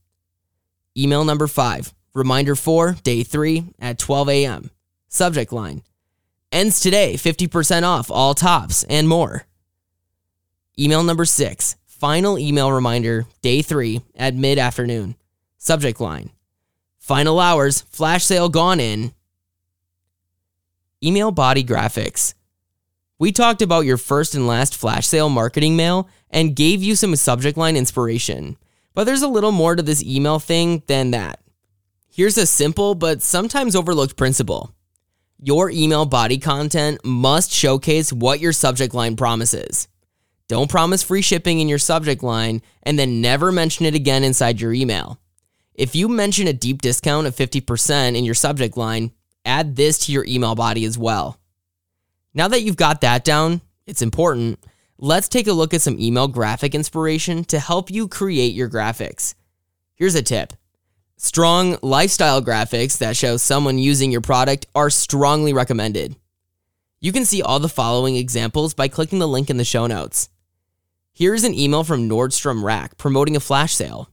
Email 0.97 1.25
number 1.25 1.45
5, 1.45 1.93
reminder 2.13 2.55
4, 2.55 2.97
day 3.03 3.23
3 3.23 3.65
at 3.79 3.97
12 3.99 4.29
a.m. 4.29 4.71
Subject 5.07 5.51
line 5.51 5.81
Ends 6.51 6.79
today, 6.79 7.13
50% 7.13 7.83
off 7.83 8.09
all 8.09 8.33
tops 8.33 8.83
and 8.83 9.07
more. 9.07 9.45
Email 10.79 11.03
number 11.03 11.25
six, 11.25 11.75
final 11.85 12.39
email 12.39 12.71
reminder, 12.71 13.25
day 13.41 13.61
three 13.61 14.01
at 14.15 14.33
mid 14.33 14.57
afternoon. 14.57 15.15
Subject 15.57 15.99
line 15.99 16.31
Final 16.97 17.39
hours, 17.39 17.81
flash 17.81 18.23
sale 18.23 18.49
gone 18.49 18.79
in. 18.79 19.13
Email 21.03 21.31
body 21.31 21.63
graphics. 21.63 22.33
We 23.19 23.31
talked 23.31 23.61
about 23.61 23.85
your 23.85 23.97
first 23.97 24.33
and 24.33 24.47
last 24.47 24.75
flash 24.75 25.05
sale 25.05 25.29
marketing 25.29 25.75
mail 25.75 26.07
and 26.31 26.55
gave 26.55 26.81
you 26.81 26.95
some 26.95 27.15
subject 27.15 27.57
line 27.57 27.75
inspiration. 27.75 28.57
But 28.95 29.03
there's 29.03 29.21
a 29.21 29.27
little 29.27 29.51
more 29.51 29.75
to 29.75 29.83
this 29.83 30.03
email 30.03 30.39
thing 30.39 30.81
than 30.87 31.11
that. 31.11 31.39
Here's 32.19 32.37
a 32.37 32.45
simple 32.45 32.95
but 32.95 33.21
sometimes 33.21 33.77
overlooked 33.77 34.17
principle 34.17 34.75
your 35.41 35.69
email 35.69 36.05
body 36.05 36.37
content 36.37 36.99
must 37.05 37.49
showcase 37.49 38.11
what 38.11 38.41
your 38.41 38.51
subject 38.51 38.93
line 38.93 39.15
promises. 39.15 39.87
Don't 40.49 40.69
promise 40.69 41.01
free 41.01 41.21
shipping 41.21 41.61
in 41.61 41.69
your 41.69 41.77
subject 41.77 42.21
line 42.21 42.61
and 42.83 42.99
then 42.99 43.21
never 43.21 43.53
mention 43.53 43.85
it 43.85 43.95
again 43.95 44.25
inside 44.25 44.59
your 44.59 44.73
email. 44.73 45.21
If 45.73 45.95
you 45.95 46.09
mention 46.09 46.45
a 46.45 46.51
deep 46.51 46.81
discount 46.81 47.25
of 47.25 47.37
50% 47.37 48.17
in 48.17 48.25
your 48.25 48.35
subject 48.35 48.75
line, 48.75 49.13
add 49.45 49.77
this 49.77 49.99
to 49.99 50.11
your 50.11 50.25
email 50.25 50.55
body 50.55 50.83
as 50.83 50.97
well. 50.97 51.39
Now 52.33 52.49
that 52.49 52.63
you've 52.63 52.75
got 52.75 52.99
that 52.99 53.23
down, 53.23 53.61
it's 53.87 54.01
important. 54.01 54.59
Let's 54.97 55.29
take 55.29 55.47
a 55.47 55.53
look 55.53 55.73
at 55.73 55.81
some 55.81 55.97
email 55.97 56.27
graphic 56.27 56.75
inspiration 56.75 57.45
to 57.45 57.59
help 57.59 57.89
you 57.89 58.09
create 58.09 58.55
your 58.55 58.69
graphics. 58.69 59.35
Here's 59.95 60.15
a 60.15 60.21
tip 60.21 60.51
strong 61.19 61.77
lifestyle 61.81 62.41
graphics 62.41 62.97
that 62.97 63.15
show 63.17 63.35
someone 63.35 63.77
using 63.77 64.09
your 64.09 64.21
product 64.21 64.65
are 64.73 64.89
strongly 64.89 65.51
recommended. 65.51 66.15
You 67.01 67.11
can 67.11 67.25
see 67.25 67.41
all 67.41 67.59
the 67.59 67.67
following 67.67 68.15
examples 68.15 68.73
by 68.73 68.87
clicking 68.87 69.19
the 69.19 69.27
link 69.27 69.49
in 69.49 69.57
the 69.57 69.65
show 69.65 69.85
notes. 69.85 70.29
Here's 71.11 71.43
an 71.43 71.53
email 71.53 71.83
from 71.83 72.07
Nordstrom 72.07 72.63
Rack 72.63 72.97
promoting 72.97 73.35
a 73.35 73.41
flash 73.41 73.75
sale. 73.75 74.09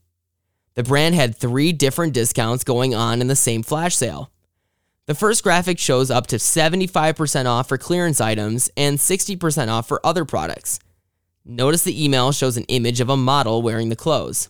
The 0.74 0.82
brand 0.82 1.14
had 1.14 1.36
three 1.36 1.72
different 1.72 2.12
discounts 2.12 2.64
going 2.64 2.92
on 2.92 3.20
in 3.20 3.28
the 3.28 3.36
same 3.36 3.62
flash 3.62 3.94
sale. 3.94 4.32
The 5.06 5.14
first 5.14 5.44
graphic 5.44 5.78
shows 5.78 6.10
up 6.10 6.26
to 6.28 6.36
75% 6.36 7.46
off 7.46 7.68
for 7.68 7.78
clearance 7.78 8.20
items 8.20 8.68
and 8.76 8.98
60% 8.98 9.68
off 9.68 9.86
for 9.86 10.04
other 10.04 10.24
products. 10.24 10.80
Notice 11.44 11.84
the 11.84 12.04
email 12.04 12.32
shows 12.32 12.56
an 12.56 12.64
image 12.64 13.00
of 13.00 13.08
a 13.08 13.16
model 13.16 13.62
wearing 13.62 13.90
the 13.90 13.94
clothes. 13.94 14.48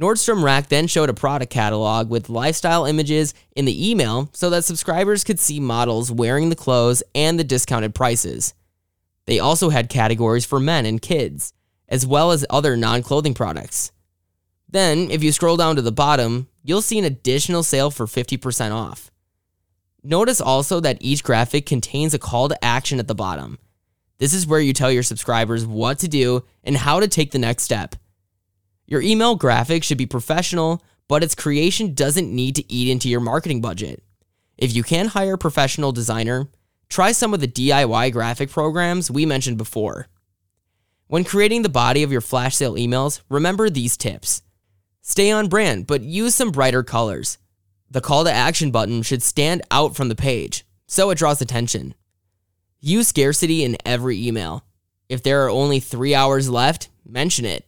Nordstrom 0.00 0.42
Rack 0.42 0.68
then 0.68 0.88
showed 0.88 1.08
a 1.08 1.14
product 1.14 1.52
catalog 1.52 2.10
with 2.10 2.28
lifestyle 2.28 2.84
images 2.84 3.32
in 3.54 3.64
the 3.64 3.90
email 3.90 4.28
so 4.32 4.50
that 4.50 4.64
subscribers 4.64 5.22
could 5.22 5.38
see 5.38 5.60
models 5.60 6.10
wearing 6.10 6.50
the 6.50 6.56
clothes 6.56 7.02
and 7.14 7.38
the 7.38 7.44
discounted 7.44 7.94
prices. 7.94 8.54
They 9.26 9.38
also 9.38 9.68
had 9.70 9.88
categories 9.88 10.44
for 10.44 10.58
men 10.58 10.84
and 10.84 11.00
kids, 11.00 11.52
as 11.88 12.06
well 12.06 12.32
as 12.32 12.44
other 12.50 12.76
non 12.76 13.02
clothing 13.02 13.34
products. 13.34 13.92
Then, 14.68 15.10
if 15.10 15.22
you 15.22 15.30
scroll 15.30 15.56
down 15.56 15.76
to 15.76 15.82
the 15.82 15.92
bottom, 15.92 16.48
you'll 16.64 16.82
see 16.82 16.98
an 16.98 17.04
additional 17.04 17.62
sale 17.62 17.92
for 17.92 18.06
50% 18.06 18.72
off. 18.72 19.12
Notice 20.02 20.40
also 20.40 20.80
that 20.80 20.98
each 21.00 21.22
graphic 21.22 21.66
contains 21.66 22.12
a 22.12 22.18
call 22.18 22.48
to 22.48 22.64
action 22.64 22.98
at 22.98 23.06
the 23.06 23.14
bottom. 23.14 23.58
This 24.18 24.34
is 24.34 24.46
where 24.46 24.60
you 24.60 24.72
tell 24.72 24.90
your 24.90 25.02
subscribers 25.04 25.64
what 25.64 26.00
to 26.00 26.08
do 26.08 26.44
and 26.64 26.76
how 26.76 26.98
to 26.98 27.08
take 27.08 27.30
the 27.30 27.38
next 27.38 27.62
step. 27.62 27.94
Your 28.86 29.00
email 29.00 29.34
graphic 29.34 29.82
should 29.82 29.98
be 29.98 30.06
professional, 30.06 30.82
but 31.08 31.22
its 31.22 31.34
creation 31.34 31.94
doesn't 31.94 32.34
need 32.34 32.56
to 32.56 32.72
eat 32.72 32.90
into 32.90 33.08
your 33.08 33.20
marketing 33.20 33.60
budget. 33.60 34.02
If 34.56 34.74
you 34.74 34.82
can 34.82 35.08
hire 35.08 35.34
a 35.34 35.38
professional 35.38 35.92
designer, 35.92 36.48
try 36.88 37.12
some 37.12 37.34
of 37.34 37.40
the 37.40 37.48
DIY 37.48 38.12
graphic 38.12 38.50
programs 38.50 39.10
we 39.10 39.26
mentioned 39.26 39.58
before. 39.58 40.08
When 41.06 41.24
creating 41.24 41.62
the 41.62 41.68
body 41.68 42.02
of 42.02 42.12
your 42.12 42.20
flash 42.20 42.56
sale 42.56 42.74
emails, 42.74 43.20
remember 43.28 43.68
these 43.68 43.96
tips. 43.96 44.42
Stay 45.02 45.30
on 45.30 45.48
brand, 45.48 45.86
but 45.86 46.02
use 46.02 46.34
some 46.34 46.50
brighter 46.50 46.82
colors. 46.82 47.38
The 47.90 48.00
call 48.00 48.24
to 48.24 48.32
action 48.32 48.70
button 48.70 49.02
should 49.02 49.22
stand 49.22 49.62
out 49.70 49.94
from 49.94 50.08
the 50.08 50.14
page, 50.14 50.64
so 50.86 51.10
it 51.10 51.18
draws 51.18 51.40
attention. 51.42 51.94
Use 52.80 53.08
scarcity 53.08 53.64
in 53.64 53.76
every 53.84 54.26
email. 54.26 54.64
If 55.08 55.22
there 55.22 55.44
are 55.44 55.50
only 55.50 55.80
three 55.80 56.14
hours 56.14 56.48
left, 56.48 56.88
mention 57.06 57.44
it. 57.44 57.66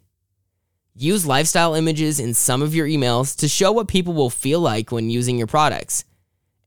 Use 0.99 1.27
lifestyle 1.27 1.75
images 1.75 2.19
in 2.19 2.33
some 2.33 2.63
of 2.63 2.75
your 2.75 2.87
emails 2.87 3.37
to 3.37 3.49
show 3.49 3.71
what 3.71 3.87
people 3.87 4.15
will 4.15 4.31
feel 4.31 4.61
like 4.61 4.91
when 4.91 5.11
using 5.11 5.37
your 5.37 5.47
products. 5.47 6.07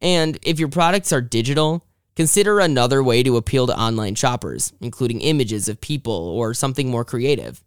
And 0.02 0.38
if 0.44 0.60
your 0.60 0.68
products 0.68 1.12
are 1.12 1.20
digital, 1.20 1.84
consider 2.16 2.60
another 2.60 3.02
way 3.02 3.24
to 3.24 3.38
appeal 3.38 3.66
to 3.66 3.76
online 3.76 4.14
shoppers, 4.14 4.72
including 4.82 5.22
images 5.22 5.68
of 5.68 5.82
people 5.82 6.14
or 6.14 6.54
something 6.54 6.92
more 6.92 7.04
creative. 7.04 7.64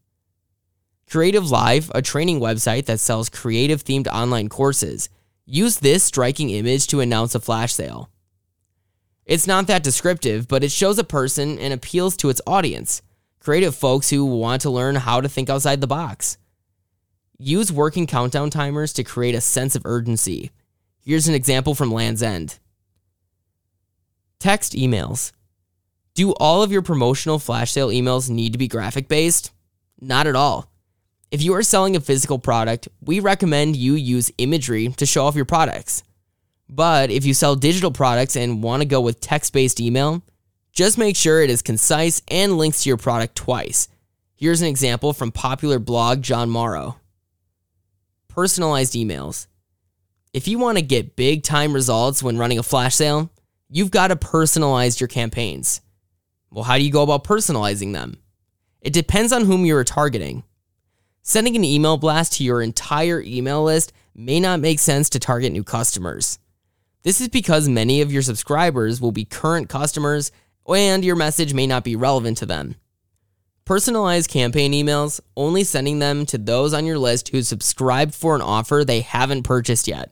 Creative 1.10 1.50
Live, 1.50 1.90
a 1.96 2.00
training 2.00 2.38
website 2.38 2.86
that 2.86 3.00
sells 3.00 3.28
creative 3.28 3.82
themed 3.82 4.06
online 4.06 4.48
courses, 4.48 5.08
use 5.44 5.80
this 5.80 6.04
striking 6.04 6.50
image 6.50 6.86
to 6.86 7.00
announce 7.00 7.34
a 7.34 7.40
flash 7.40 7.72
sale. 7.72 8.08
It's 9.26 9.48
not 9.48 9.66
that 9.66 9.82
descriptive, 9.82 10.46
but 10.46 10.62
it 10.62 10.70
shows 10.70 11.00
a 11.00 11.02
person 11.02 11.58
and 11.58 11.74
appeals 11.74 12.16
to 12.18 12.28
its 12.28 12.40
audience 12.46 13.02
creative 13.40 13.74
folks 13.74 14.10
who 14.10 14.24
want 14.24 14.62
to 14.62 14.70
learn 14.70 14.94
how 14.94 15.20
to 15.20 15.28
think 15.28 15.50
outside 15.50 15.80
the 15.80 15.86
box. 15.88 16.38
Use 17.44 17.72
working 17.72 18.06
countdown 18.06 18.50
timers 18.50 18.92
to 18.92 19.02
create 19.02 19.34
a 19.34 19.40
sense 19.40 19.74
of 19.74 19.84
urgency. 19.84 20.52
Here's 21.04 21.26
an 21.26 21.34
example 21.34 21.74
from 21.74 21.90
Land's 21.90 22.22
End. 22.22 22.60
Text 24.38 24.74
emails. 24.74 25.32
Do 26.14 26.34
all 26.34 26.62
of 26.62 26.70
your 26.70 26.82
promotional 26.82 27.40
flash 27.40 27.72
sale 27.72 27.88
emails 27.88 28.30
need 28.30 28.52
to 28.52 28.60
be 28.60 28.68
graphic 28.68 29.08
based? 29.08 29.50
Not 30.00 30.28
at 30.28 30.36
all. 30.36 30.70
If 31.32 31.42
you 31.42 31.52
are 31.54 31.64
selling 31.64 31.96
a 31.96 32.00
physical 32.00 32.38
product, 32.38 32.86
we 33.00 33.18
recommend 33.18 33.74
you 33.74 33.94
use 33.94 34.30
imagery 34.38 34.90
to 34.90 35.04
show 35.04 35.26
off 35.26 35.34
your 35.34 35.44
products. 35.44 36.04
But 36.68 37.10
if 37.10 37.24
you 37.24 37.34
sell 37.34 37.56
digital 37.56 37.90
products 37.90 38.36
and 38.36 38.62
want 38.62 38.82
to 38.82 38.88
go 38.88 39.00
with 39.00 39.18
text 39.18 39.52
based 39.52 39.80
email, 39.80 40.22
just 40.72 40.96
make 40.96 41.16
sure 41.16 41.42
it 41.42 41.50
is 41.50 41.60
concise 41.60 42.22
and 42.28 42.56
links 42.56 42.84
to 42.84 42.88
your 42.88 42.98
product 42.98 43.34
twice. 43.34 43.88
Here's 44.36 44.62
an 44.62 44.68
example 44.68 45.12
from 45.12 45.32
popular 45.32 45.80
blog 45.80 46.22
Jon 46.22 46.48
Morrow. 46.48 46.98
Personalized 48.34 48.94
emails. 48.94 49.46
If 50.32 50.48
you 50.48 50.58
want 50.58 50.78
to 50.78 50.82
get 50.82 51.16
big 51.16 51.42
time 51.42 51.74
results 51.74 52.22
when 52.22 52.38
running 52.38 52.58
a 52.58 52.62
flash 52.62 52.94
sale, 52.94 53.30
you've 53.68 53.90
got 53.90 54.08
to 54.08 54.16
personalize 54.16 54.98
your 54.98 55.08
campaigns. 55.08 55.82
Well, 56.50 56.64
how 56.64 56.78
do 56.78 56.82
you 56.82 56.90
go 56.90 57.02
about 57.02 57.24
personalizing 57.24 57.92
them? 57.92 58.16
It 58.80 58.94
depends 58.94 59.34
on 59.34 59.44
whom 59.44 59.66
you 59.66 59.76
are 59.76 59.84
targeting. 59.84 60.44
Sending 61.20 61.56
an 61.56 61.64
email 61.64 61.98
blast 61.98 62.32
to 62.34 62.44
your 62.44 62.62
entire 62.62 63.20
email 63.20 63.64
list 63.64 63.92
may 64.14 64.40
not 64.40 64.60
make 64.60 64.78
sense 64.78 65.10
to 65.10 65.18
target 65.18 65.52
new 65.52 65.62
customers. 65.62 66.38
This 67.02 67.20
is 67.20 67.28
because 67.28 67.68
many 67.68 68.00
of 68.00 68.10
your 68.10 68.22
subscribers 68.22 68.98
will 68.98 69.12
be 69.12 69.26
current 69.26 69.68
customers 69.68 70.32
and 70.66 71.04
your 71.04 71.16
message 71.16 71.52
may 71.52 71.66
not 71.66 71.84
be 71.84 71.96
relevant 71.96 72.38
to 72.38 72.46
them. 72.46 72.76
Personalized 73.64 74.28
campaign 74.28 74.72
emails, 74.72 75.20
only 75.36 75.62
sending 75.62 76.00
them 76.00 76.26
to 76.26 76.36
those 76.36 76.74
on 76.74 76.84
your 76.84 76.98
list 76.98 77.28
who 77.28 77.42
subscribed 77.42 78.12
for 78.12 78.34
an 78.34 78.42
offer 78.42 78.84
they 78.84 79.02
haven't 79.02 79.44
purchased 79.44 79.86
yet. 79.86 80.10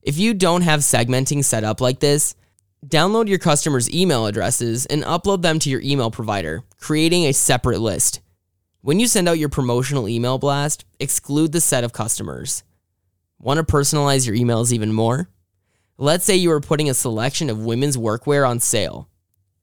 If 0.00 0.16
you 0.16 0.32
don't 0.32 0.62
have 0.62 0.80
segmenting 0.80 1.44
set 1.44 1.64
up 1.64 1.82
like 1.82 2.00
this, 2.00 2.34
download 2.86 3.28
your 3.28 3.38
customers' 3.38 3.92
email 3.92 4.24
addresses 4.24 4.86
and 4.86 5.02
upload 5.04 5.42
them 5.42 5.58
to 5.58 5.70
your 5.70 5.82
email 5.82 6.10
provider, 6.10 6.64
creating 6.78 7.24
a 7.24 7.32
separate 7.32 7.80
list. 7.80 8.20
When 8.80 8.98
you 8.98 9.06
send 9.06 9.28
out 9.28 9.38
your 9.38 9.50
promotional 9.50 10.08
email 10.08 10.38
blast, 10.38 10.86
exclude 10.98 11.52
the 11.52 11.60
set 11.60 11.84
of 11.84 11.92
customers. 11.92 12.64
Want 13.38 13.58
to 13.58 13.64
personalize 13.70 14.26
your 14.26 14.34
emails 14.34 14.72
even 14.72 14.94
more? 14.94 15.28
Let's 15.98 16.24
say 16.24 16.36
you 16.36 16.50
are 16.52 16.60
putting 16.60 16.88
a 16.88 16.94
selection 16.94 17.50
of 17.50 17.64
women's 17.64 17.98
workwear 17.98 18.48
on 18.48 18.60
sale. 18.60 19.08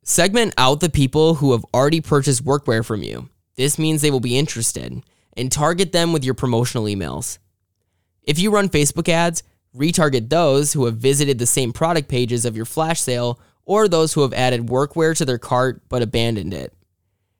Segment 0.10 0.56
out 0.58 0.80
the 0.80 0.90
people 0.90 1.36
who 1.36 1.52
have 1.52 1.64
already 1.72 2.02
purchased 2.02 2.44
workwear 2.44 2.84
from 2.84 3.04
you. 3.04 3.30
This 3.58 3.78
means 3.78 4.02
they 4.02 4.10
will 4.10 4.20
be 4.20 4.40
interested, 4.40 5.04
and 5.38 5.52
target 5.52 5.92
them 5.92 6.14
with 6.14 6.26
your 6.26 6.34
promotional 6.34 6.86
emails. 6.86 7.38
If 8.24 8.40
you 8.40 8.50
run 8.50 8.70
Facebook 8.70 9.08
ads, 9.08 9.44
retarget 9.76 10.32
those 10.32 10.74
who 10.74 10.86
have 10.86 10.98
visited 10.98 11.38
the 11.38 11.46
same 11.46 11.72
product 11.72 12.10
pages 12.10 12.44
of 12.44 12.56
your 12.56 12.66
flash 12.66 13.00
sale 13.00 13.40
or 13.66 13.88
those 13.88 14.14
who 14.14 14.24
have 14.24 14.34
added 14.34 14.66
workwear 14.66 15.16
to 15.16 15.26
their 15.26 15.38
cart 15.38 15.84
but 15.90 16.02
abandoned 16.02 16.56
it. 16.56 16.74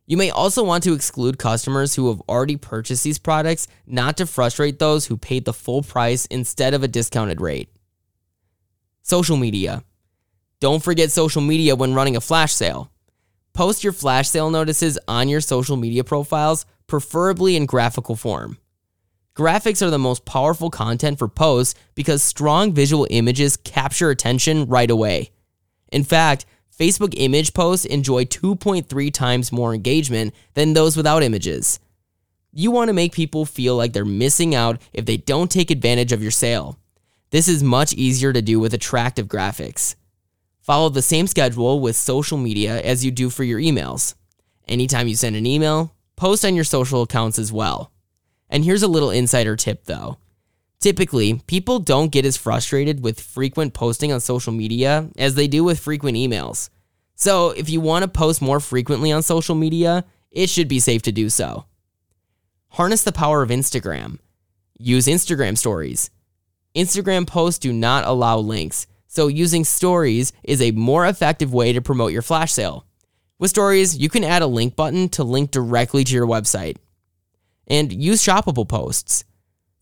You 0.06 0.18
may 0.18 0.30
also 0.30 0.64
want 0.64 0.84
to 0.84 0.94
exclude 0.94 1.40
customers 1.40 1.96
who 1.96 2.10
have 2.10 2.22
already 2.30 2.56
purchased 2.56 3.04
these 3.04 3.18
products, 3.18 3.68
not 3.88 4.16
to 4.18 4.28
frustrate 4.28 4.78
those 4.78 5.08
who 5.08 5.18
paid 5.18 5.46
the 5.46 5.54
full 5.54 5.82
price 5.82 6.28
instead 6.28 6.76
of 6.76 6.84
a 6.84 6.88
discounted 6.88 7.42
rate. 7.42 7.70
Social 9.02 9.38
media. 9.38 9.84
Don't 10.60 10.84
forget 10.84 11.10
social 11.10 11.42
media 11.42 11.76
when 11.76 11.94
running 11.94 12.18
a 12.18 12.22
flash 12.22 12.54
sale. 12.54 12.92
Post 13.54 13.82
your 13.84 13.94
flash 13.94 14.28
sale 14.28 14.50
notices 14.50 15.00
on 15.08 15.30
your 15.30 15.40
social 15.40 15.78
media 15.78 16.04
profiles, 16.04 16.66
preferably 16.86 17.56
in 17.56 17.66
graphical 17.66 18.18
form. 18.18 18.58
Graphics 19.38 19.82
are 19.82 19.90
the 19.90 19.98
most 19.98 20.26
powerful 20.26 20.70
content 20.70 21.18
for 21.18 21.30
posts 21.30 21.76
because 21.96 22.22
strong 22.22 22.74
visual 22.74 23.08
images 23.10 23.56
capture 23.56 24.10
attention 24.10 24.66
right 24.66 24.92
away. 24.92 25.32
In 25.94 26.04
fact, 26.04 26.46
Facebook 26.78 27.14
image 27.16 27.54
posts 27.54 27.86
enjoy 27.86 28.26
2.3 28.26 29.14
times 29.14 29.54
more 29.54 29.74
engagement 29.74 30.34
than 30.56 30.74
those 30.74 30.98
without 30.98 31.24
images. 31.24 31.80
You 32.52 32.72
want 32.72 32.90
to 32.90 32.94
make 32.94 33.14
people 33.14 33.46
feel 33.46 33.78
like 33.78 33.94
they're 33.94 34.04
missing 34.04 34.56
out 34.56 34.82
if 34.92 35.06
they 35.06 35.16
don't 35.16 35.50
take 35.50 35.72
advantage 35.72 36.12
of 36.12 36.22
your 36.22 36.32
sale. 36.32 36.78
This 37.30 37.48
is 37.48 37.64
much 37.64 37.94
easier 37.94 38.34
to 38.34 38.42
do 38.42 38.60
with 38.60 38.74
attractive 38.74 39.28
graphics. 39.28 39.96
Follow 40.70 40.90
the 40.90 41.02
same 41.02 41.26
schedule 41.26 41.80
with 41.80 41.96
social 41.96 42.38
media 42.38 42.80
as 42.82 43.04
you 43.04 43.10
do 43.10 43.32
for 43.32 43.44
your 43.44 43.60
emails. 43.60 44.14
Anytime 44.68 45.08
you 45.08 45.16
send 45.16 45.36
an 45.36 45.48
email, 45.48 45.96
post 46.16 46.46
on 46.46 46.54
your 46.54 46.64
social 46.64 47.02
accounts 47.02 47.40
as 47.40 47.52
well. 47.52 47.92
And 48.52 48.64
here's 48.64 48.84
a 48.84 48.88
little 48.88 49.10
insider 49.10 49.56
tip 49.56 49.86
though. 49.86 50.20
Typically, 50.80 51.42
people 51.48 51.80
don't 51.80 52.12
get 52.12 52.24
as 52.24 52.38
frustrated 52.38 53.04
with 53.04 53.20
frequent 53.20 53.74
posting 53.74 54.12
on 54.12 54.20
social 54.20 54.54
media 54.54 55.10
as 55.18 55.34
they 55.34 55.48
do 55.48 55.64
with 55.64 55.80
frequent 55.80 56.16
emails. 56.16 56.70
So, 57.16 57.50
if 57.50 57.68
you 57.68 57.82
want 57.82 58.04
to 58.04 58.08
post 58.08 58.40
more 58.40 58.60
frequently 58.60 59.12
on 59.12 59.24
social 59.24 59.56
media, 59.56 60.06
it 60.30 60.52
should 60.52 60.68
be 60.68 60.80
safe 60.80 61.02
to 61.02 61.12
do 61.12 61.32
so. 61.32 61.66
Harness 62.68 63.02
the 63.02 63.12
power 63.12 63.42
of 63.42 63.50
Instagram. 63.50 64.20
Use 64.78 65.08
Instagram 65.08 65.58
stories. 65.58 66.12
Instagram 66.76 67.26
posts 67.26 67.58
do 67.58 67.74
not 67.74 68.06
allow 68.06 68.38
links, 68.38 68.86
so 69.10 69.26
using 69.26 69.66
stories 69.66 70.32
is 70.44 70.62
a 70.62 70.70
more 70.72 71.08
effective 71.08 71.52
way 71.52 71.74
to 71.74 71.82
promote 71.82 72.14
your 72.14 72.22
flash 72.22 72.54
sale. 72.54 72.86
With 73.40 73.50
stories, 73.50 73.98
you 73.98 74.08
can 74.08 74.24
add 74.24 74.44
a 74.44 74.48
link 74.48 74.76
button 74.76 75.10
to 75.10 75.24
link 75.24 75.50
directly 75.50 76.04
to 76.04 76.14
your 76.14 76.28
website. 76.28 76.78
And 77.68 77.92
use 77.92 78.24
shoppable 78.24 78.70
posts. 78.70 79.26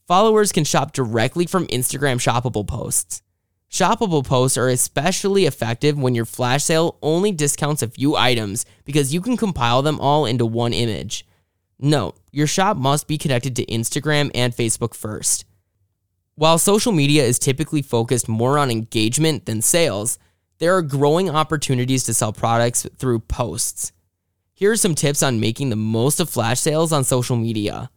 Followers 0.08 0.54
can 0.54 0.64
shop 0.64 0.94
directly 0.94 1.46
from 1.46 1.68
Instagram 1.68 2.22
shoppable 2.22 2.66
posts. 2.66 3.22
Shoppable 3.70 4.26
posts 4.26 4.58
are 4.58 4.70
especially 4.70 5.46
effective 5.46 5.98
when 5.98 6.16
your 6.16 6.24
flash 6.24 6.64
sale 6.64 6.98
only 7.02 7.34
discounts 7.34 7.82
a 7.82 7.90
few 7.90 8.16
items 8.16 8.66
because 8.86 9.14
you 9.14 9.20
can 9.20 9.36
compile 9.36 9.82
them 9.82 10.00
all 10.00 10.26
into 10.26 10.46
one 10.46 10.72
image. 10.72 11.28
Note, 11.78 12.18
your 12.32 12.48
shop 12.48 12.78
must 12.78 13.08
be 13.08 13.18
connected 13.18 13.58
to 13.58 13.66
Instagram 13.66 14.32
and 14.34 14.56
Facebook 14.56 14.94
first. 14.94 15.44
While 16.38 16.60
social 16.60 16.92
media 16.92 17.24
is 17.24 17.40
typically 17.40 17.82
focused 17.82 18.30
more 18.30 18.60
on 18.60 18.70
engagement 18.70 19.48
than 19.48 19.64
sales, 19.64 20.20
there 20.60 20.76
are 20.78 20.84
growing 20.84 21.32
opportunities 21.32 22.04
to 22.04 22.14
sell 22.14 22.32
products 22.32 22.86
through 22.96 23.22
posts. 23.22 23.92
Here 24.54 24.72
are 24.72 24.76
some 24.76 24.94
tips 24.94 25.24
on 25.24 25.40
making 25.40 25.72
the 25.72 25.76
most 25.76 26.20
of 26.20 26.30
flash 26.30 26.60
sales 26.60 26.94
on 26.94 27.04
social 27.04 27.38
media. 27.38 27.90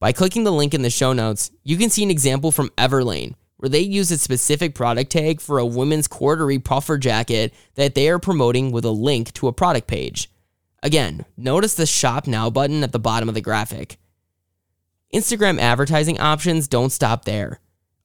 By 0.00 0.10
clicking 0.10 0.42
the 0.42 0.50
link 0.50 0.74
in 0.74 0.82
the 0.82 0.90
show 0.90 1.12
notes, 1.12 1.52
you 1.62 1.76
can 1.76 1.88
see 1.88 2.02
an 2.02 2.10
example 2.10 2.50
from 2.50 2.70
Everlane, 2.70 3.36
where 3.58 3.68
they 3.68 3.78
use 3.78 4.10
a 4.10 4.18
specific 4.18 4.74
product 4.74 5.12
tag 5.12 5.40
for 5.40 5.60
a 5.60 5.64
women's 5.64 6.08
corduroy 6.08 6.58
puffer 6.58 6.98
jacket 6.98 7.54
that 7.76 7.94
they 7.94 8.08
are 8.08 8.18
promoting 8.18 8.72
with 8.72 8.84
a 8.84 8.90
link 8.90 9.32
to 9.34 9.46
a 9.46 9.52
product 9.52 9.86
page. 9.86 10.28
Again, 10.82 11.26
notice 11.36 11.74
the 11.74 11.86
Shop 11.86 12.26
Now 12.26 12.50
button 12.50 12.82
at 12.82 12.90
the 12.90 12.98
bottom 12.98 13.28
of 13.28 13.36
the 13.36 13.40
graphic. 13.40 13.98
Instagram 15.14 15.60
advertising 15.60 16.18
options 16.18 16.68
don't 16.68 16.90
stop 16.90 17.26
there. 17.26 17.60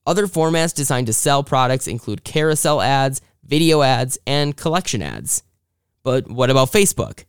Other 0.05 0.27
formats 0.27 0.75
designed 0.75 1.07
to 1.07 1.13
sell 1.13 1.41
products 1.41 1.87
include 1.87 2.25
carousel 2.25 2.81
ads, 2.81 3.21
video 3.43 3.81
ads, 3.81 4.17
and 4.27 4.57
collection 4.57 5.01
ads. 5.01 5.43
But 6.03 6.29
what 6.29 6.49
about 6.49 6.71
Facebook? 6.71 7.23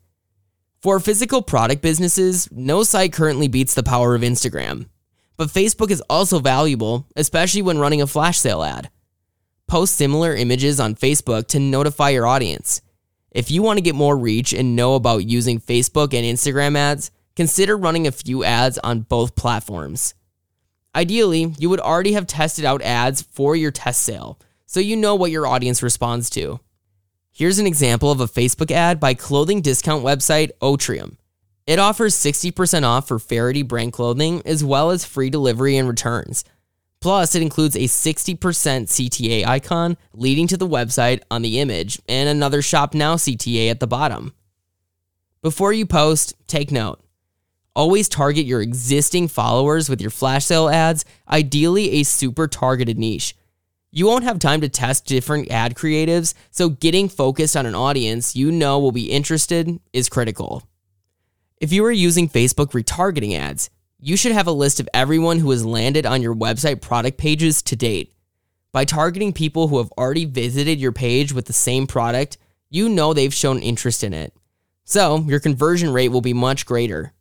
For 0.80 0.98
physical 0.98 1.42
product 1.42 1.80
businesses, 1.80 2.48
no 2.50 2.82
site 2.82 3.12
currently 3.12 3.46
beats 3.46 3.74
the 3.74 3.82
power 3.84 4.16
of 4.16 4.22
Instagram. 4.22 4.86
But 5.36 5.48
Facebook 5.48 5.92
is 5.92 6.02
also 6.10 6.40
valuable, 6.40 7.06
especially 7.14 7.62
when 7.62 7.78
running 7.78 8.02
a 8.02 8.06
flash 8.08 8.38
sale 8.38 8.64
ad. 8.64 8.90
Post 9.68 9.94
similar 9.94 10.34
images 10.34 10.80
on 10.80 10.96
Facebook 10.96 11.46
to 11.48 11.60
notify 11.60 12.10
your 12.10 12.26
audience. 12.26 12.82
If 13.30 13.50
you 13.50 13.62
want 13.62 13.76
to 13.76 13.82
get 13.82 13.94
more 13.94 14.16
reach 14.16 14.52
and 14.52 14.74
know 14.74 14.96
about 14.96 15.28
using 15.28 15.60
Facebook 15.60 16.14
and 16.14 16.24
Instagram 16.24 16.76
ads, 16.76 17.12
consider 17.38 17.76
running 17.76 18.04
a 18.04 18.10
few 18.10 18.42
ads 18.42 18.78
on 18.78 18.98
both 18.98 19.36
platforms. 19.36 20.12
Ideally, 20.92 21.54
you 21.56 21.70
would 21.70 21.78
already 21.78 22.14
have 22.14 22.26
tested 22.26 22.64
out 22.64 22.82
ads 22.82 23.22
for 23.22 23.54
your 23.54 23.70
test 23.70 24.02
sale, 24.02 24.40
so 24.66 24.80
you 24.80 24.96
know 24.96 25.14
what 25.14 25.30
your 25.30 25.46
audience 25.46 25.80
responds 25.80 26.30
to. 26.30 26.58
Here's 27.30 27.60
an 27.60 27.66
example 27.68 28.10
of 28.10 28.20
a 28.20 28.26
Facebook 28.26 28.72
ad 28.72 28.98
by 28.98 29.14
clothing 29.14 29.60
discount 29.60 30.04
website 30.04 30.50
Otrium. 30.60 31.16
It 31.64 31.78
offers 31.78 32.16
60% 32.16 32.82
off 32.82 33.06
for 33.06 33.20
Faherty 33.20 33.62
brand 33.62 33.92
clothing 33.92 34.42
as 34.44 34.64
well 34.64 34.90
as 34.90 35.04
free 35.04 35.30
delivery 35.30 35.76
and 35.76 35.86
returns. 35.86 36.44
Plus, 37.00 37.36
it 37.36 37.42
includes 37.42 37.76
a 37.76 37.86
60% 37.86 38.36
CTA 38.36 39.46
icon 39.46 39.96
leading 40.12 40.48
to 40.48 40.56
the 40.56 40.66
website 40.66 41.22
on 41.30 41.42
the 41.42 41.60
image 41.60 42.02
and 42.08 42.28
another 42.28 42.62
Shop 42.62 42.94
Now 42.94 43.14
CTA 43.14 43.70
at 43.70 43.78
the 43.78 43.86
bottom. 43.86 44.34
Before 45.40 45.72
you 45.72 45.86
post, 45.86 46.34
take 46.48 46.72
note. 46.72 47.00
Always 47.78 48.08
target 48.08 48.44
your 48.44 48.60
existing 48.60 49.28
followers 49.28 49.88
with 49.88 50.00
your 50.00 50.10
flash 50.10 50.46
sale 50.46 50.68
ads, 50.68 51.04
ideally 51.30 51.92
a 51.92 52.02
super 52.02 52.48
targeted 52.48 52.98
niche. 52.98 53.36
You 53.92 54.04
won't 54.04 54.24
have 54.24 54.40
time 54.40 54.62
to 54.62 54.68
test 54.68 55.06
different 55.06 55.52
ad 55.52 55.76
creatives, 55.76 56.34
so 56.50 56.70
getting 56.70 57.08
focused 57.08 57.56
on 57.56 57.66
an 57.66 57.76
audience 57.76 58.34
you 58.34 58.50
know 58.50 58.80
will 58.80 58.90
be 58.90 59.12
interested 59.12 59.78
is 59.92 60.08
critical. 60.08 60.64
If 61.60 61.72
you 61.72 61.84
are 61.84 61.92
using 61.92 62.28
Facebook 62.28 62.72
retargeting 62.72 63.38
ads, 63.38 63.70
you 64.00 64.16
should 64.16 64.32
have 64.32 64.48
a 64.48 64.50
list 64.50 64.80
of 64.80 64.88
everyone 64.92 65.38
who 65.38 65.52
has 65.52 65.64
landed 65.64 66.04
on 66.04 66.20
your 66.20 66.34
website 66.34 66.80
product 66.80 67.16
pages 67.16 67.62
to 67.62 67.76
date. 67.76 68.12
By 68.72 68.86
targeting 68.86 69.32
people 69.32 69.68
who 69.68 69.78
have 69.78 69.92
already 69.92 70.24
visited 70.24 70.80
your 70.80 70.90
page 70.90 71.32
with 71.32 71.44
the 71.44 71.52
same 71.52 71.86
product, 71.86 72.38
you 72.70 72.88
know 72.88 73.14
they've 73.14 73.32
shown 73.32 73.60
interest 73.60 74.02
in 74.02 74.14
it. 74.14 74.34
So, 74.82 75.18
your 75.28 75.38
conversion 75.38 75.92
rate 75.92 76.08
will 76.08 76.20
be 76.20 76.32
much 76.32 76.66
greater. 76.66 77.12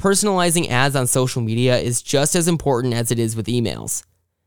Personalizing 0.00 0.70
ads 0.70 0.96
on 0.96 1.06
social 1.06 1.42
media 1.42 1.78
is 1.78 2.00
just 2.00 2.34
as 2.34 2.48
important 2.48 2.94
as 2.94 3.10
it 3.10 3.18
is 3.18 3.36
with 3.36 3.48
emails. 3.48 4.02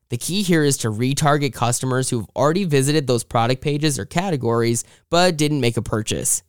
The 0.10 0.18
key 0.18 0.42
here 0.42 0.64
is 0.64 0.78
to 0.78 0.90
retarget 0.90 1.54
customers 1.54 2.10
who've 2.10 2.26
already 2.36 2.64
visited 2.64 3.06
those 3.06 3.24
product 3.24 3.62
pages 3.62 4.00
or 4.00 4.06
categories 4.06 4.84
but 5.12 5.38
didn't 5.38 5.62
make 5.62 5.78
a 5.78 5.84
purchase. 5.84 6.42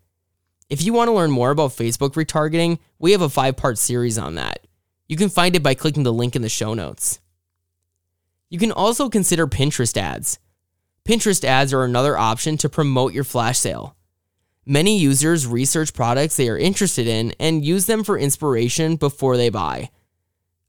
If 0.71 0.83
you 0.83 0.95
want 0.95 1.09
to 1.09 1.13
learn 1.13 1.31
more 1.31 1.51
about 1.51 1.73
Facebook 1.73 2.15
retargeting, 2.15 2.79
we 2.99 3.13
have 3.13 3.21
a 3.21 3.29
five 3.29 3.59
part 3.59 3.77
series 3.77 4.17
on 4.17 4.37
that. 4.37 4.67
You 5.07 5.19
can 5.19 5.29
find 5.29 5.55
it 5.55 5.63
by 5.63 5.75
clicking 5.75 6.05
the 6.05 6.11
link 6.11 6.35
in 6.35 6.41
the 6.41 6.49
show 6.49 6.73
notes. 6.73 7.21
You 8.49 8.59
can 8.59 8.73
also 8.73 9.11
consider 9.11 9.47
Pinterest 9.47 9.99
ads. 9.99 10.39
Pinterest 11.07 11.45
ads 11.45 11.75
are 11.75 11.85
another 11.85 12.17
option 12.17 12.57
to 12.57 12.71
promote 12.71 13.13
your 13.13 13.25
flash 13.25 13.59
sale. 13.59 13.97
Many 14.67 14.99
users 14.99 15.47
research 15.47 15.93
products 15.93 16.37
they 16.37 16.49
are 16.49 16.59
interested 16.59 17.07
in 17.07 17.35
and 17.39 17.65
use 17.65 17.87
them 17.87 18.03
for 18.03 18.19
inspiration 18.19 18.97
before 18.97 19.37
they 19.37 19.51
buy. 19.51 19.91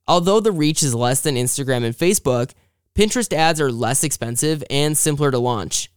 Although 0.08 0.40
the 0.40 0.52
reach 0.52 0.84
is 0.84 0.94
less 0.94 1.22
than 1.22 1.36
Instagram 1.36 1.84
and 1.84 1.96
Facebook, 1.96 2.52
Pinterest 2.94 3.32
ads 3.34 3.60
are 3.60 3.72
less 3.72 4.04
expensive 4.04 4.64
and 4.70 4.98
simpler 4.98 5.32
to 5.32 5.40
launch. 5.40 5.90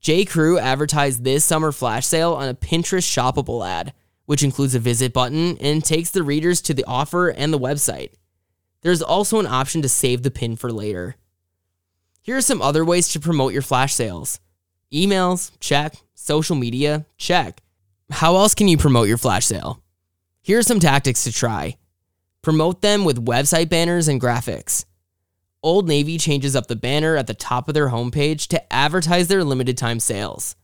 J. 0.00 0.24
Crew 0.24 0.58
advertised 0.58 1.24
this 1.24 1.44
summer 1.44 1.72
flash 1.72 2.06
sale 2.06 2.34
on 2.34 2.48
a 2.48 2.54
Pinterest 2.54 3.06
shoppable 3.06 3.66
ad 3.66 3.92
which 4.26 4.42
includes 4.42 4.74
a 4.74 4.78
visit 4.80 5.12
button 5.12 5.58
and 5.58 5.84
takes 5.84 6.10
the 6.10 6.22
readers 6.22 6.60
to 6.62 6.74
the 6.74 6.84
offer 6.84 7.28
and 7.28 7.52
the 7.52 7.58
website. 7.58 8.12
There's 8.82 9.02
also 9.02 9.38
an 9.38 9.46
option 9.46 9.82
to 9.82 9.88
save 9.88 10.22
the 10.22 10.30
pin 10.30 10.56
for 10.56 10.72
later. 10.72 11.16
Here 12.22 12.36
are 12.36 12.42
some 12.42 12.62
other 12.62 12.84
ways 12.84 13.08
to 13.08 13.20
promote 13.20 13.52
your 13.52 13.62
flash 13.62 13.94
sales 13.94 14.40
emails, 14.94 15.50
check, 15.60 15.96
social 16.14 16.56
media, 16.56 17.06
check. 17.18 17.62
How 18.10 18.36
else 18.36 18.54
can 18.54 18.68
you 18.68 18.78
promote 18.78 19.08
your 19.08 19.18
flash 19.18 19.46
sale? 19.46 19.82
Here 20.42 20.58
are 20.58 20.62
some 20.62 20.80
tactics 20.80 21.24
to 21.24 21.32
try. 21.32 21.76
Promote 22.42 22.82
them 22.82 23.04
with 23.04 23.24
website 23.24 23.68
banners 23.68 24.08
and 24.08 24.20
graphics. 24.20 24.84
Old 25.62 25.88
Navy 25.88 26.18
changes 26.18 26.54
up 26.54 26.66
the 26.66 26.76
banner 26.76 27.16
at 27.16 27.26
the 27.26 27.34
top 27.34 27.68
of 27.68 27.74
their 27.74 27.88
homepage 27.88 28.48
to 28.48 28.72
advertise 28.72 29.28
their 29.28 29.42
limited 29.42 29.78
time 29.78 29.98
sales. 29.98 30.56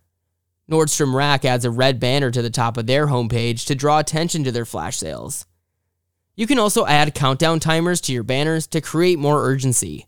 Nordstrom 0.70 1.14
Rack 1.14 1.44
adds 1.44 1.64
a 1.64 1.70
red 1.70 1.98
banner 1.98 2.30
to 2.30 2.42
the 2.42 2.50
top 2.50 2.76
of 2.76 2.86
their 2.86 3.06
homepage 3.06 3.64
to 3.66 3.74
draw 3.74 3.98
attention 3.98 4.44
to 4.44 4.52
their 4.52 4.66
flash 4.66 4.98
sales. 4.98 5.46
You 6.36 6.46
can 6.46 6.58
also 6.58 6.86
add 6.86 7.14
countdown 7.14 7.60
timers 7.60 8.00
to 8.02 8.12
your 8.12 8.22
banners 8.22 8.66
to 8.68 8.80
create 8.80 9.18
more 9.18 9.44
urgency. 9.44 10.06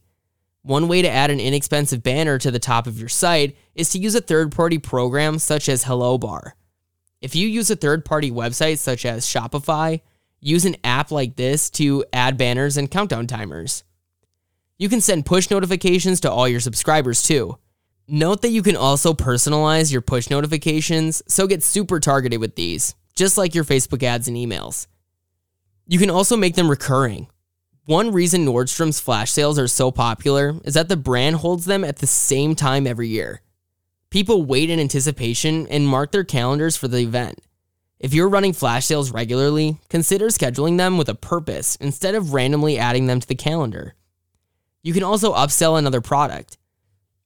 One 0.62 0.86
way 0.86 1.02
to 1.02 1.10
add 1.10 1.30
an 1.30 1.40
inexpensive 1.40 2.04
banner 2.04 2.38
to 2.38 2.50
the 2.52 2.60
top 2.60 2.86
of 2.86 2.98
your 2.98 3.08
site 3.08 3.56
is 3.74 3.90
to 3.90 3.98
use 3.98 4.14
a 4.14 4.20
third 4.20 4.52
party 4.52 4.78
program 4.78 5.40
such 5.40 5.68
as 5.68 5.84
HelloBar. 5.84 6.52
If 7.20 7.34
you 7.34 7.48
use 7.48 7.70
a 7.70 7.76
third 7.76 8.04
party 8.04 8.30
website 8.30 8.78
such 8.78 9.04
as 9.04 9.26
Shopify, 9.26 10.02
use 10.40 10.64
an 10.64 10.76
app 10.84 11.10
like 11.10 11.34
this 11.34 11.68
to 11.70 12.04
add 12.12 12.36
banners 12.36 12.76
and 12.76 12.90
countdown 12.90 13.26
timers. 13.26 13.82
You 14.78 14.88
can 14.88 15.00
send 15.00 15.26
push 15.26 15.50
notifications 15.50 16.20
to 16.20 16.30
all 16.30 16.48
your 16.48 16.60
subscribers 16.60 17.22
too. 17.22 17.58
Note 18.06 18.42
that 18.42 18.50
you 18.50 18.62
can 18.62 18.76
also 18.76 19.14
personalize 19.14 19.92
your 19.92 20.00
push 20.00 20.30
notifications, 20.30 21.22
so 21.26 21.46
get 21.46 21.62
super 21.62 21.98
targeted 21.98 22.40
with 22.40 22.54
these, 22.54 22.94
just 23.16 23.36
like 23.38 23.54
your 23.54 23.64
Facebook 23.64 24.02
ads 24.02 24.28
and 24.28 24.36
emails. 24.36 24.86
You 25.88 25.98
can 25.98 26.10
also 26.10 26.36
make 26.36 26.54
them 26.54 26.70
recurring. 26.70 27.28
One 27.92 28.10
reason 28.10 28.46
Nordstrom's 28.46 29.00
flash 29.00 29.30
sales 29.30 29.58
are 29.58 29.68
so 29.68 29.90
popular 29.90 30.54
is 30.64 30.72
that 30.72 30.88
the 30.88 30.96
brand 30.96 31.36
holds 31.36 31.66
them 31.66 31.84
at 31.84 31.98
the 31.98 32.06
same 32.06 32.54
time 32.54 32.86
every 32.86 33.08
year. 33.08 33.42
People 34.08 34.46
wait 34.46 34.70
in 34.70 34.80
anticipation 34.80 35.66
and 35.66 35.86
mark 35.86 36.10
their 36.10 36.24
calendars 36.24 36.74
for 36.74 36.88
the 36.88 37.00
event. 37.00 37.42
If 38.00 38.14
you're 38.14 38.30
running 38.30 38.54
flash 38.54 38.86
sales 38.86 39.12
regularly, 39.12 39.78
consider 39.90 40.28
scheduling 40.28 40.78
them 40.78 40.96
with 40.96 41.10
a 41.10 41.14
purpose 41.14 41.76
instead 41.82 42.14
of 42.14 42.32
randomly 42.32 42.78
adding 42.78 43.08
them 43.08 43.20
to 43.20 43.28
the 43.28 43.34
calendar. 43.34 43.94
You 44.82 44.94
can 44.94 45.02
also 45.02 45.34
upsell 45.34 45.78
another 45.78 46.00
product. 46.00 46.56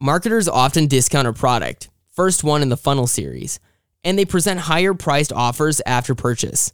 Marketers 0.01 0.49
often 0.49 0.89
discount 0.89 1.29
a 1.29 1.33
product, 1.33 1.91
first 2.11 2.43
one 2.43 2.61
in 2.61 2.71
the 2.71 2.77
funnel 2.77 3.07
series, 3.07 3.61
and 4.03 4.19
they 4.19 4.25
present 4.25 4.59
higher 4.59 4.95
priced 4.95 5.33
offers 5.33 5.81
after 5.87 6.17
purchase. 6.17 6.73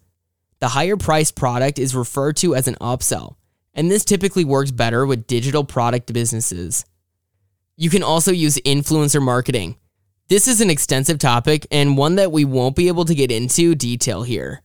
The 0.60 0.68
higher 0.68 0.96
priced 0.96 1.36
product 1.36 1.78
is 1.78 1.94
referred 1.94 2.38
to 2.38 2.54
as 2.54 2.66
an 2.68 2.76
upsell, 2.76 3.36
and 3.74 3.90
this 3.90 4.04
typically 4.04 4.44
works 4.44 4.70
better 4.70 5.06
with 5.06 5.26
digital 5.26 5.64
product 5.64 6.12
businesses. 6.12 6.84
You 7.76 7.90
can 7.90 8.02
also 8.02 8.32
use 8.32 8.58
influencer 8.64 9.22
marketing. 9.22 9.76
This 10.28 10.46
is 10.46 10.60
an 10.60 10.70
extensive 10.70 11.18
topic 11.18 11.66
and 11.70 11.96
one 11.96 12.16
that 12.16 12.32
we 12.32 12.44
won't 12.44 12.76
be 12.76 12.88
able 12.88 13.04
to 13.04 13.14
get 13.14 13.30
into 13.30 13.74
detail 13.74 14.22
here. 14.22 14.62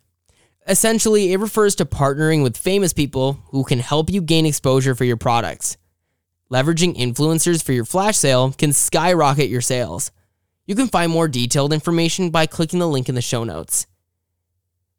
Essentially, 0.67 1.31
it 1.31 1.39
refers 1.39 1.75
to 1.75 1.85
partnering 1.85 2.43
with 2.43 2.57
famous 2.57 2.91
people 2.91 3.39
who 3.51 3.63
can 3.63 3.79
help 3.79 4.09
you 4.09 4.21
gain 4.21 4.45
exposure 4.45 4.95
for 4.95 5.05
your 5.05 5.17
products. 5.17 5.77
Leveraging 6.51 6.97
influencers 6.97 7.63
for 7.63 7.73
your 7.73 7.85
flash 7.85 8.17
sale 8.17 8.51
can 8.51 8.73
skyrocket 8.73 9.49
your 9.49 9.61
sales. 9.61 10.11
You 10.65 10.75
can 10.75 10.87
find 10.87 11.11
more 11.11 11.27
detailed 11.29 11.71
information 11.71 12.29
by 12.29 12.45
clicking 12.45 12.79
the 12.79 12.87
link 12.87 13.07
in 13.07 13.15
the 13.15 13.21
show 13.21 13.43
notes. 13.45 13.87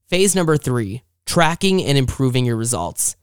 Phase 0.09 0.35
number 0.35 0.57
three 0.57 1.03
tracking 1.27 1.85
and 1.85 1.99
improving 1.99 2.47
your 2.47 2.57
results. 2.57 3.17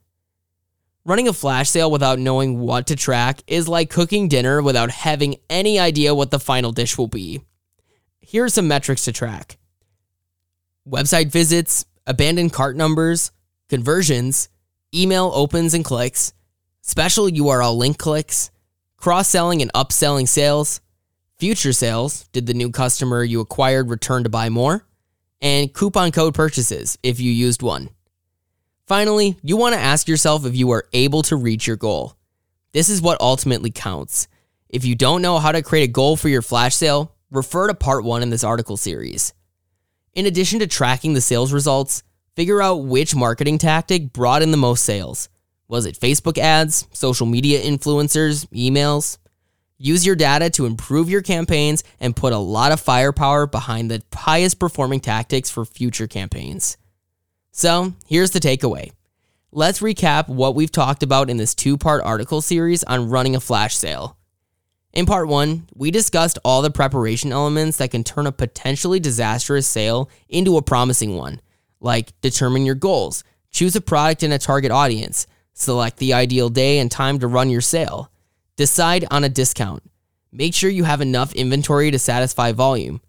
Running 1.08 1.28
a 1.28 1.34
flash 1.34 1.70
sale 1.70 1.92
without 1.92 2.18
knowing 2.18 2.58
what 2.58 2.88
to 2.88 2.96
track 2.96 3.44
is 3.46 3.68
like 3.68 3.92
cooking 3.92 4.28
dinner 4.28 4.60
without 4.60 4.90
having 4.90 5.36
any 5.52 5.78
idea 5.78 6.16
what 6.16 6.32
the 6.32 6.40
final 6.40 6.72
dish 6.72 6.98
will 6.98 7.08
be. 7.08 7.42
Here 8.22 8.46
are 8.46 8.50
some 8.50 8.68
metrics 8.68 9.06
to 9.06 9.12
track 9.12 9.60
website 10.90 11.32
visits, 11.32 11.86
abandoned 12.08 12.54
cart 12.54 12.76
numbers, 12.76 13.32
conversions, 13.70 14.50
email 14.96 15.32
opens 15.36 15.76
and 15.76 15.86
clicks, 15.86 16.34
special 16.82 17.28
URL 17.28 17.78
link 17.78 18.00
clicks, 18.00 18.50
cross 18.98 19.28
selling 19.28 19.62
and 19.62 19.72
upselling 19.74 20.28
sales, 20.28 20.82
future 21.38 21.74
sales, 21.74 22.28
did 22.32 22.48
the 22.48 22.54
new 22.56 22.72
customer 22.72 23.24
you 23.24 23.42
acquired 23.42 23.92
return 23.92 24.24
to 24.24 24.30
buy 24.30 24.50
more? 24.50 24.88
And 25.40 25.72
coupon 25.72 26.12
code 26.12 26.34
purchases 26.34 26.98
if 27.04 27.20
you 27.20 27.32
used 27.32 27.62
one. 27.62 27.90
Finally, 28.88 29.36
you 29.42 29.58
want 29.58 29.74
to 29.74 29.82
ask 29.82 30.08
yourself 30.08 30.46
if 30.46 30.56
you 30.56 30.70
are 30.70 30.86
able 30.94 31.24
to 31.24 31.36
reach 31.36 31.66
your 31.66 31.76
goal. 31.76 32.16
This 32.72 32.88
is 32.88 33.02
what 33.02 33.20
ultimately 33.20 33.72
counts. 33.72 34.28
If 34.70 34.86
you 34.86 34.94
don't 34.94 35.24
know 35.24 35.40
how 35.40 35.52
to 35.52 35.64
create 35.64 35.90
a 35.90 35.92
goal 35.92 36.16
for 36.16 36.30
your 36.30 36.44
flash 36.44 36.76
sale, 36.76 37.12
refer 37.32 37.68
to 37.68 37.74
part 37.74 38.04
one 38.04 38.22
in 38.22 38.30
this 38.30 38.44
article 38.44 38.78
series. 38.78 39.34
In 40.14 40.28
addition 40.28 40.60
to 40.60 40.68
tracking 40.68 41.14
the 41.14 41.22
sales 41.22 41.52
results, 41.52 42.04
figure 42.36 42.62
out 42.62 42.86
which 42.86 43.16
marketing 43.16 43.58
tactic 43.58 44.14
brought 44.14 44.44
in 44.44 44.52
the 44.52 44.58
most 44.58 44.84
sales. 44.86 45.30
Was 45.68 45.88
it 45.88 46.00
Facebook 46.00 46.38
ads, 46.38 46.88
social 46.92 47.26
media 47.26 47.60
influencers, 47.64 48.48
emails? 48.50 49.18
Use 49.80 50.06
your 50.06 50.16
data 50.16 50.52
to 50.52 50.68
improve 50.68 51.10
your 51.10 51.24
campaigns 51.24 51.84
and 52.00 52.16
put 52.16 52.34
a 52.34 52.38
lot 52.38 52.72
of 52.72 52.80
firepower 52.80 53.48
behind 53.48 53.90
the 53.90 54.04
highest 54.14 54.60
performing 54.60 55.00
tactics 55.00 55.50
for 55.50 55.66
future 55.66 56.06
campaigns. 56.06 56.78
So, 57.58 57.94
here's 58.06 58.32
the 58.32 58.42
takeaway. 58.42 58.92
Let's 59.54 59.80
recap 59.80 60.28
what 60.28 60.56
we've 60.56 60.74
talked 60.74 61.04
about 61.04 61.30
in 61.30 61.38
this 61.38 61.56
two 61.56 61.78
part 61.78 62.04
article 62.04 62.42
series 62.42 62.84
on 62.84 63.10
running 63.10 63.34
a 63.34 63.40
flash 63.40 63.78
sale. 63.78 64.18
In 64.92 65.06
part 65.06 65.30
one, 65.30 65.70
we 65.74 65.90
discussed 65.90 66.38
all 66.44 66.62
the 66.62 66.70
preparation 66.70 67.32
elements 67.32 67.78
that 67.78 67.92
can 67.92 68.04
turn 68.04 68.28
a 68.28 68.34
potentially 68.34 69.00
disastrous 69.00 69.68
sale 69.68 70.10
into 70.28 70.58
a 70.58 70.62
promising 70.62 71.16
one, 71.16 71.40
like 71.80 72.20
determine 72.20 72.66
your 72.66 72.76
goals, 72.76 73.24
choose 73.52 73.78
a 73.78 73.80
product 73.80 74.22
and 74.22 74.34
a 74.34 74.38
target 74.38 74.72
audience, 74.72 75.26
select 75.54 75.96
the 75.96 76.14
ideal 76.14 76.50
day 76.50 76.80
and 76.80 76.92
time 76.92 77.20
to 77.20 77.28
run 77.28 77.50
your 77.50 77.62
sale 77.62 78.12
Decide 78.58 79.06
on 79.12 79.26
a 79.26 79.30
discount. 79.30 79.84
Make 80.32 80.54
sure 80.54 80.70
you 80.70 80.86
have 80.86 81.02
enough 81.02 81.34
inventory 81.34 81.92
to 81.92 82.00
satisfy 82.00 82.54
volume. 82.54 83.02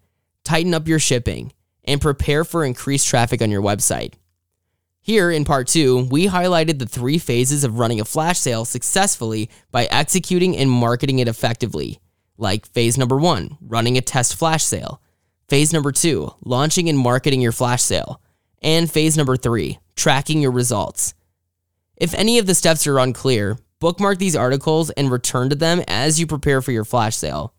Tighten 0.43 0.73
up 0.73 0.89
your 0.89 0.99
shipping 0.99 1.53
and 1.85 2.01
prepare 2.01 2.43
for 2.43 2.65
increased 2.65 3.07
traffic 3.07 3.41
on 3.41 3.49
your 3.49 3.61
website. 3.61 4.13
Here 5.07 5.31
in 5.31 5.45
part 5.45 5.67
two, 5.67 6.05
we 6.11 6.27
highlighted 6.27 6.79
the 6.79 6.85
three 6.85 7.17
phases 7.17 7.63
of 7.63 7.79
running 7.79 8.01
a 8.01 8.03
flash 8.03 8.39
sale 8.39 8.65
successfully 8.65 9.49
by 9.71 9.85
executing 9.85 10.57
and 10.57 10.69
marketing 10.69 11.19
it 11.19 11.29
effectively, 11.29 12.01
like 12.37 12.65
phase 12.65 12.97
number 12.97 13.15
one, 13.15 13.57
running 13.61 13.97
a 13.97 14.01
test 14.01 14.35
flash 14.35 14.65
sale, 14.65 15.01
phase 15.47 15.71
number 15.71 15.93
two, 15.93 16.33
launching 16.43 16.89
and 16.89 16.99
marketing 16.99 17.39
your 17.39 17.53
flash 17.53 17.81
sale, 17.81 18.21
and 18.61 18.91
phase 18.91 19.15
number 19.15 19.37
three, 19.37 19.79
tracking 19.95 20.41
your 20.41 20.51
results. 20.51 21.13
If 21.95 22.13
any 22.13 22.37
of 22.37 22.45
the 22.45 22.53
steps 22.53 22.85
are 22.85 22.99
unclear, 22.99 23.57
bookmark 23.79 24.17
these 24.17 24.35
articles 24.35 24.89
and 24.89 25.09
return 25.09 25.49
to 25.51 25.55
them 25.55 25.81
as 25.87 26.19
you 26.19 26.27
prepare 26.27 26.61
for 26.61 26.73
your 26.73 26.83
flash 26.83 27.15
sale. 27.15 27.53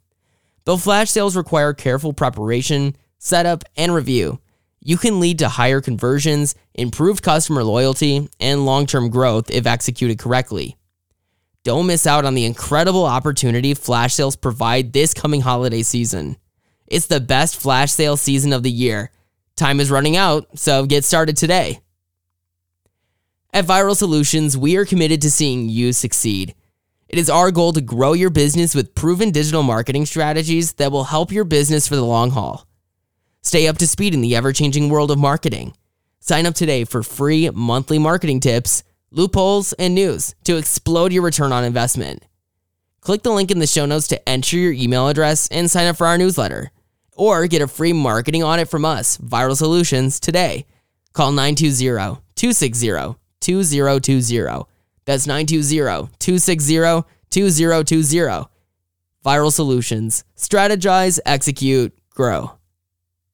Though 0.67 0.77
flash 0.77 1.11
sales 1.11 1.35
require 1.35 1.73
careful 1.73 2.13
preparation, 2.13 2.95
setup, 3.17 3.65
and 3.75 3.95
review, 3.95 4.39
you 4.81 4.97
can 4.97 5.21
lead 5.21 5.39
to 5.41 5.49
higher 5.49 5.81
conversions, 5.81 6.55
improved 6.75 7.23
customer 7.23 7.65
loyalty, 7.65 8.29
and 8.41 8.65
long 8.65 8.87
term 8.87 9.11
growth 9.11 9.51
if 9.51 9.67
executed 9.67 10.19
correctly. 10.19 10.77
Don't 11.65 11.87
miss 11.87 12.07
out 12.07 12.25
on 12.25 12.35
the 12.35 12.45
incredible 12.45 13.05
opportunity 13.05 13.75
flash 13.75 14.15
sales 14.15 14.37
provide 14.37 14.93
this 14.93 15.13
coming 15.13 15.41
holiday 15.41 15.83
season. 15.83 16.37
It's 16.87 17.07
the 17.07 17.21
best 17.21 17.57
flash 17.57 17.93
sale 17.93 18.17
season 18.17 18.53
of 18.53 18.63
the 18.63 18.71
year. 18.71 19.11
Time 19.57 19.81
is 19.81 19.91
running 19.91 20.17
out, 20.17 20.47
so 20.59 20.87
get 20.87 21.05
started 21.05 21.37
today. 21.37 21.81
At 23.53 23.67
Viral 23.67 23.97
Solutions, 23.97 24.57
we 24.57 24.77
are 24.77 24.85
committed 24.85 25.23
to 25.23 25.31
seeing 25.31 25.69
you 25.69 25.93
succeed. 25.93 26.55
It 27.09 27.19
is 27.19 27.31
our 27.31 27.51
goal 27.51 27.73
to 27.73 27.81
grow 27.81 28.13
your 28.13 28.31
business 28.31 28.75
with 28.75 28.95
proven 28.95 29.31
digital 29.31 29.63
marketing 29.63 30.07
strategies 30.07 30.75
that 30.75 30.93
will 30.93 31.05
help 31.05 31.33
your 31.33 31.45
business 31.45 31.89
for 31.89 31.97
the 31.97 32.05
long 32.05 32.31
haul. 32.31 32.68
Stay 33.49 33.67
up 33.67 33.79
to 33.79 33.87
speed 33.87 34.13
in 34.13 34.21
the 34.21 34.37
ever 34.37 34.53
changing 34.53 34.91
world 34.91 35.11
of 35.11 35.19
marketing. 35.19 35.73
Sign 36.21 36.45
up 36.45 36.55
today 36.55 36.85
for 36.85 37.03
free 37.03 37.49
monthly 37.49 37.99
marketing 37.99 38.41
tips, 38.41 38.85
loopholes, 39.11 39.73
and 39.73 39.95
news 39.95 40.35
to 40.45 40.59
explode 40.59 41.15
your 41.15 41.23
return 41.23 41.51
on 41.51 41.65
investment. 41.65 42.27
Click 43.01 43.23
the 43.23 43.31
link 43.31 43.51
in 43.51 43.59
the 43.59 43.67
show 43.67 43.87
notes 43.87 44.07
to 44.09 44.29
enter 44.29 44.59
your 44.59 44.75
email 44.75 45.09
address 45.09 45.49
and 45.49 45.71
sign 45.71 45.87
up 45.87 45.97
for 45.97 46.07
our 46.07 46.19
newsletter. 46.19 46.71
Or 47.15 47.47
get 47.47 47.63
a 47.63 47.67
free 47.67 47.95
marketing 47.95 48.43
audit 48.43 48.69
from 48.69 48.85
us, 48.85 49.17
Viral 49.17 49.57
Solutions, 49.57 50.21
today. 50.21 50.67
Call 51.15 51.33
920 51.33 52.21
260 52.35 53.17
2020. 53.41 54.67
That's 55.07 55.27
920 55.27 56.11
260 56.19 57.03
2020. 57.31 58.49
Viral 59.25 59.51
Solutions. 59.51 60.25
Strategize, 60.37 61.19
execute, 61.25 61.99
grow. 62.11 62.58